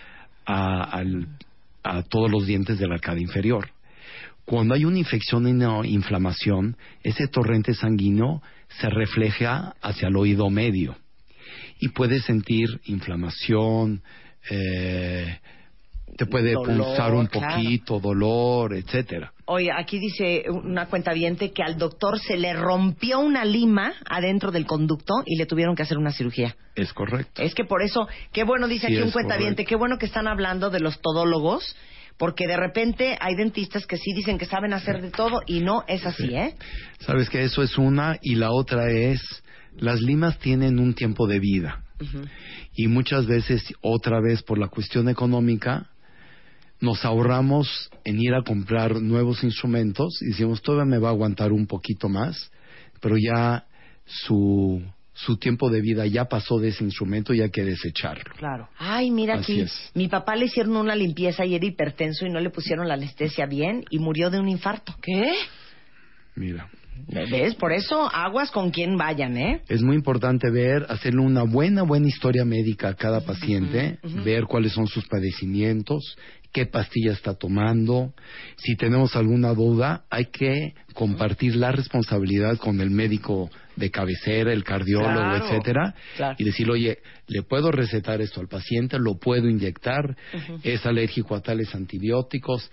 a, 0.46 0.82
al- 0.82 1.28
a 1.82 2.02
todos 2.02 2.30
los 2.30 2.46
dientes 2.46 2.78
de 2.78 2.86
la 2.86 2.94
arcada 2.94 3.20
inferior. 3.20 3.70
Cuando 4.44 4.74
hay 4.74 4.84
una 4.84 4.98
infección 4.98 5.46
y 5.46 5.52
una 5.52 5.86
inflamación, 5.86 6.76
ese 7.02 7.28
torrente 7.28 7.72
sanguíneo 7.74 8.42
se 8.80 8.88
refleja 8.90 9.74
hacia 9.80 10.08
el 10.08 10.16
oído 10.16 10.50
medio 10.50 10.96
y 11.80 11.88
puedes 11.88 12.24
sentir 12.24 12.68
inflamación, 12.84 14.02
eh, 14.50 15.38
te 16.16 16.26
puede 16.26 16.52
Dolor, 16.52 16.76
pulsar 16.86 17.14
un 17.14 17.26
claro. 17.26 17.54
poquito, 17.54 18.00
dolor, 18.00 18.74
etcétera. 18.74 19.32
Oye, 19.52 19.72
aquí 19.76 19.98
dice 19.98 20.44
una 20.48 20.86
cuenta 20.86 21.12
que 21.12 21.62
al 21.64 21.76
doctor 21.76 22.20
se 22.20 22.36
le 22.36 22.52
rompió 22.52 23.18
una 23.18 23.44
lima 23.44 23.94
adentro 24.08 24.52
del 24.52 24.64
conducto 24.64 25.24
y 25.26 25.36
le 25.36 25.44
tuvieron 25.44 25.74
que 25.74 25.82
hacer 25.82 25.98
una 25.98 26.12
cirugía. 26.12 26.54
Es 26.76 26.92
correcto. 26.92 27.42
Es 27.42 27.52
que 27.52 27.64
por 27.64 27.82
eso, 27.82 28.06
qué 28.32 28.44
bueno, 28.44 28.68
dice 28.68 28.86
Sí, 28.86 28.94
aquí 28.94 29.02
un 29.02 29.10
cuenta 29.10 29.36
correcto. 29.36 29.64
qué 29.66 29.74
bueno 29.74 29.98
que 29.98 30.06
están 30.06 30.28
hablando 30.28 30.70
de 30.70 30.78
los 30.78 31.00
todólogos, 31.00 31.74
porque 32.16 32.46
de 32.46 32.56
repente 32.56 33.18
hay 33.20 33.34
dentistas 33.34 33.88
que 33.88 33.96
sí 33.96 34.12
dicen 34.14 34.38
que 34.38 34.44
saben 34.44 34.72
hacer 34.72 35.02
de 35.02 35.10
todo 35.10 35.42
y 35.48 35.58
no 35.58 35.82
es 35.88 36.06
así, 36.06 36.32
¿eh? 36.32 36.54
Sabes 37.00 37.28
que 37.28 37.42
eso 37.42 37.64
es 37.64 37.76
una 37.76 38.18
y 38.22 38.36
la 38.36 38.52
otra 38.52 38.88
es 38.88 39.20
las 39.76 40.00
limas 40.00 40.38
tienen 40.38 40.78
un 40.78 40.94
tiempo 40.94 41.26
de 41.26 41.40
vida 41.40 41.82
y 42.76 42.86
muchas 42.86 43.26
veces 43.26 43.64
otra 43.80 44.20
vez 44.20 44.44
por 44.44 44.58
la 44.58 44.68
cuestión 44.68 45.08
económica 45.08 45.89
nos 46.80 47.04
ahorramos 47.04 47.90
en 48.04 48.20
ir 48.20 48.34
a 48.34 48.42
comprar 48.42 49.00
nuevos 49.00 49.44
instrumentos 49.44 50.20
y 50.22 50.26
decimos 50.26 50.62
todavía 50.62 50.86
me 50.86 50.98
va 50.98 51.08
a 51.08 51.12
aguantar 51.12 51.52
un 51.52 51.66
poquito 51.66 52.08
más 52.08 52.50
pero 53.00 53.16
ya 53.18 53.64
su 54.04 54.82
su 55.12 55.36
tiempo 55.36 55.68
de 55.68 55.82
vida 55.82 56.06
ya 56.06 56.24
pasó 56.26 56.58
de 56.58 56.68
ese 56.68 56.82
instrumento 56.82 57.34
y 57.34 57.42
hay 57.42 57.50
que 57.50 57.62
desecharlo 57.64 58.32
Claro. 58.36 58.68
Ay, 58.78 59.10
mira 59.10 59.34
Así 59.34 59.52
aquí, 59.52 59.60
es. 59.62 59.90
mi 59.94 60.08
papá 60.08 60.34
le 60.36 60.46
hicieron 60.46 60.76
una 60.76 60.94
limpieza 60.96 61.44
y 61.44 61.54
era 61.54 61.66
hipertenso 61.66 62.24
y 62.26 62.30
no 62.30 62.40
le 62.40 62.48
pusieron 62.50 62.88
la 62.88 62.94
anestesia 62.94 63.44
bien 63.46 63.84
y 63.90 63.98
murió 63.98 64.30
de 64.30 64.40
un 64.40 64.48
infarto. 64.48 64.94
¿Qué? 65.02 65.32
mira 66.36 66.70
¿Ves? 67.08 67.54
Por 67.54 67.72
eso 67.72 68.08
aguas 68.12 68.50
con 68.50 68.70
quien 68.70 68.96
vayan, 68.96 69.36
¿eh? 69.36 69.62
Es 69.68 69.82
muy 69.82 69.96
importante 69.96 70.50
ver, 70.50 70.86
hacerle 70.88 71.20
una 71.20 71.42
buena, 71.42 71.82
buena 71.82 72.08
historia 72.08 72.44
médica 72.44 72.88
a 72.88 72.94
cada 72.94 73.20
paciente, 73.20 73.98
ver 74.24 74.44
cuáles 74.44 74.72
son 74.72 74.86
sus 74.86 75.06
padecimientos, 75.06 76.16
qué 76.52 76.66
pastilla 76.66 77.12
está 77.12 77.34
tomando. 77.34 78.12
Si 78.56 78.76
tenemos 78.76 79.14
alguna 79.16 79.54
duda, 79.54 80.04
hay 80.10 80.26
que 80.26 80.74
compartir 80.94 81.56
la 81.56 81.72
responsabilidad 81.72 82.56
con 82.58 82.80
el 82.80 82.90
médico 82.90 83.50
de 83.76 83.90
cabecera, 83.90 84.52
el 84.52 84.64
cardiólogo, 84.64 85.12
Claro, 85.12 85.44
etcétera, 85.46 85.94
claro. 86.16 86.36
y 86.38 86.44
decirle, 86.44 86.72
oye, 86.72 86.98
le 87.28 87.42
puedo 87.42 87.70
recetar 87.70 88.20
esto 88.20 88.40
al 88.40 88.48
paciente, 88.48 88.98
lo 88.98 89.18
puedo 89.18 89.48
inyectar, 89.48 90.16
es 90.62 90.84
alérgico 90.84 91.34
a 91.34 91.40
tales 91.40 91.74
antibióticos. 91.74 92.70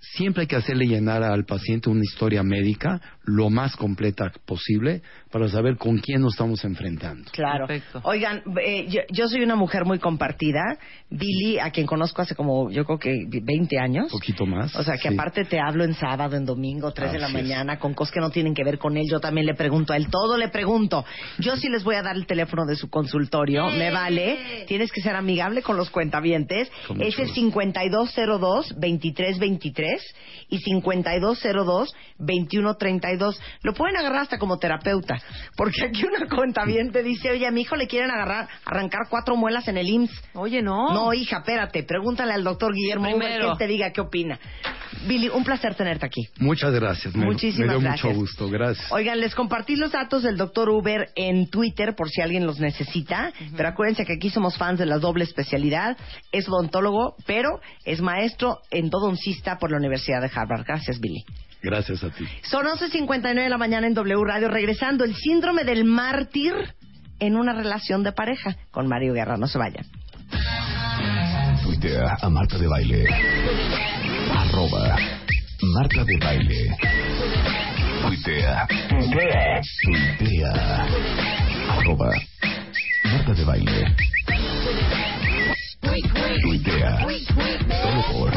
Siempre 0.00 0.42
hay 0.42 0.46
que 0.46 0.56
hacerle 0.56 0.86
llenar 0.86 1.24
al 1.24 1.44
paciente 1.44 1.90
una 1.90 2.02
historia 2.02 2.44
médica 2.44 3.00
lo 3.24 3.50
más 3.50 3.74
completa 3.76 4.30
posible 4.46 5.02
para 5.30 5.48
saber 5.48 5.76
con 5.76 5.98
quién 5.98 6.22
nos 6.22 6.34
estamos 6.34 6.64
enfrentando. 6.64 7.30
Claro. 7.32 7.66
Oigan, 8.04 8.42
eh, 8.64 8.86
yo, 8.88 9.00
yo, 9.10 9.28
soy 9.28 9.42
una 9.42 9.56
mujer 9.56 9.84
muy 9.84 9.98
compartida. 9.98 10.78
Billy, 11.10 11.58
a 11.58 11.70
quien 11.70 11.86
conozco 11.86 12.22
hace 12.22 12.36
como, 12.36 12.70
yo 12.70 12.84
creo 12.84 12.98
que 12.98 13.26
20 13.28 13.78
años. 13.78 14.04
Un 14.04 14.10
Poquito 14.18 14.46
más. 14.46 14.74
O 14.76 14.84
sea, 14.84 14.96
que 14.96 15.08
aparte 15.08 15.44
te 15.44 15.60
hablo 15.60 15.84
en 15.84 15.92
sábado, 15.94 16.36
en 16.36 16.46
domingo, 16.46 16.92
3 16.92 17.12
de 17.12 17.18
la 17.18 17.28
mañana, 17.28 17.78
con 17.78 17.92
cosas 17.92 18.14
que 18.14 18.20
no 18.20 18.30
tienen 18.30 18.54
que 18.54 18.64
ver 18.64 18.78
con 18.78 18.96
él. 18.96 19.04
Yo 19.10 19.18
también 19.18 19.46
le 19.46 19.54
pregunto 19.54 19.92
a 19.92 19.96
él, 19.96 20.06
todo 20.10 20.36
le 20.36 20.48
pregunto. 20.48 21.04
Yo 21.38 21.56
sí 21.56 21.68
les 21.68 21.82
voy 21.82 21.96
a 21.96 22.02
dar 22.02 22.14
el 22.16 22.26
teléfono 22.26 22.66
de 22.66 22.76
su 22.76 22.88
consultorio, 22.88 23.68
me 23.70 23.90
vale. 23.90 24.64
Tienes 24.68 24.92
que 24.92 25.00
ser 25.00 25.16
amigable 25.16 25.62
con 25.62 25.76
los 25.76 25.90
cuentavientes. 25.90 26.70
Con 26.86 27.02
es 27.02 27.18
el 27.18 27.34
5202-2323 27.34 29.87
23 29.88 30.14
y 30.48 30.58
5202-2132. 32.18 33.38
Lo 33.62 33.74
pueden 33.74 33.96
agarrar 33.96 34.22
hasta 34.22 34.38
como 34.38 34.58
terapeuta, 34.58 35.20
porque 35.56 35.84
aquí 35.86 36.04
una 36.04 36.28
cuenta 36.28 36.64
bien 36.64 36.92
te 36.92 37.02
dice, 37.02 37.30
oye, 37.30 37.46
a 37.46 37.50
mi 37.50 37.62
hijo 37.62 37.76
le 37.76 37.86
quieren 37.86 38.10
agarrar, 38.10 38.48
arrancar 38.64 39.08
cuatro 39.08 39.36
muelas 39.36 39.68
en 39.68 39.78
el 39.78 39.88
IMSS. 39.88 40.22
Oye, 40.34 40.62
no. 40.62 40.92
No, 40.92 41.14
hija, 41.14 41.38
espérate, 41.38 41.82
pregúntale 41.84 42.32
al 42.32 42.44
doctor 42.44 42.74
Guillermo 42.74 43.08
que 43.18 43.54
te 43.58 43.66
diga 43.66 43.92
qué 43.92 44.00
opina. 44.00 44.38
Billy, 45.06 45.28
un 45.28 45.44
placer 45.44 45.74
tenerte 45.74 46.06
aquí. 46.06 46.22
Muchas 46.38 46.72
gracias. 46.74 47.14
Me, 47.14 47.24
Muchísimas 47.26 47.66
me 47.66 47.72
dio 47.74 47.80
gracias. 47.80 48.04
mucho 48.04 48.18
gusto. 48.18 48.48
Gracias. 48.48 48.90
Oigan, 48.90 49.20
les 49.20 49.34
compartí 49.34 49.76
los 49.76 49.92
datos 49.92 50.22
del 50.22 50.36
doctor 50.36 50.68
Uber 50.70 51.08
en 51.14 51.48
Twitter 51.48 51.94
por 51.94 52.08
si 52.10 52.20
alguien 52.20 52.46
los 52.46 52.58
necesita, 52.60 53.32
pero 53.56 53.68
acuérdense 53.68 54.04
que 54.04 54.14
aquí 54.14 54.30
somos 54.30 54.56
fans 54.56 54.78
de 54.78 54.86
la 54.86 54.98
doble 54.98 55.24
especialidad. 55.24 55.96
Es 56.32 56.48
odontólogo, 56.48 57.14
pero 57.26 57.60
es 57.84 58.00
maestro 58.00 58.58
endodoncista 58.70 59.58
por 59.58 59.70
la 59.70 59.76
Universidad 59.78 60.20
de 60.20 60.30
Harvard. 60.34 60.64
Gracias, 60.66 60.98
Billy. 61.00 61.24
Gracias 61.62 62.04
a 62.04 62.10
ti. 62.10 62.24
Son 62.42 62.64
11.59 62.66 63.34
de 63.34 63.48
la 63.48 63.58
mañana 63.58 63.86
en 63.86 63.94
W 63.94 64.24
Radio, 64.24 64.48
regresando 64.48 65.04
el 65.04 65.14
síndrome 65.14 65.64
del 65.64 65.84
mártir 65.84 66.52
en 67.18 67.36
una 67.36 67.52
relación 67.52 68.02
de 68.04 68.12
pareja 68.12 68.56
con 68.70 68.86
Mario 68.88 69.12
Guerra. 69.12 69.36
No 69.36 69.48
se 69.48 69.58
vayan. 69.58 69.84
Tuitea 71.64 72.16
a 72.20 72.28
Marta 72.30 72.58
de 72.58 72.66
Baile. 72.68 73.04
Arroba 74.48 74.96
Marta 75.74 76.04
de 76.04 76.16
Baile. 76.16 76.76
Tuitea. 78.00 78.66
Tuitea. 79.84 80.86
Arroba 81.68 82.10
Marta 83.04 83.34
de 83.34 83.44
Baile. 83.44 83.94
Tuitea. 86.40 86.98
Solo 87.82 88.02
por 88.10 88.32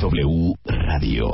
W 0.00 0.54
Radio. 0.64 1.30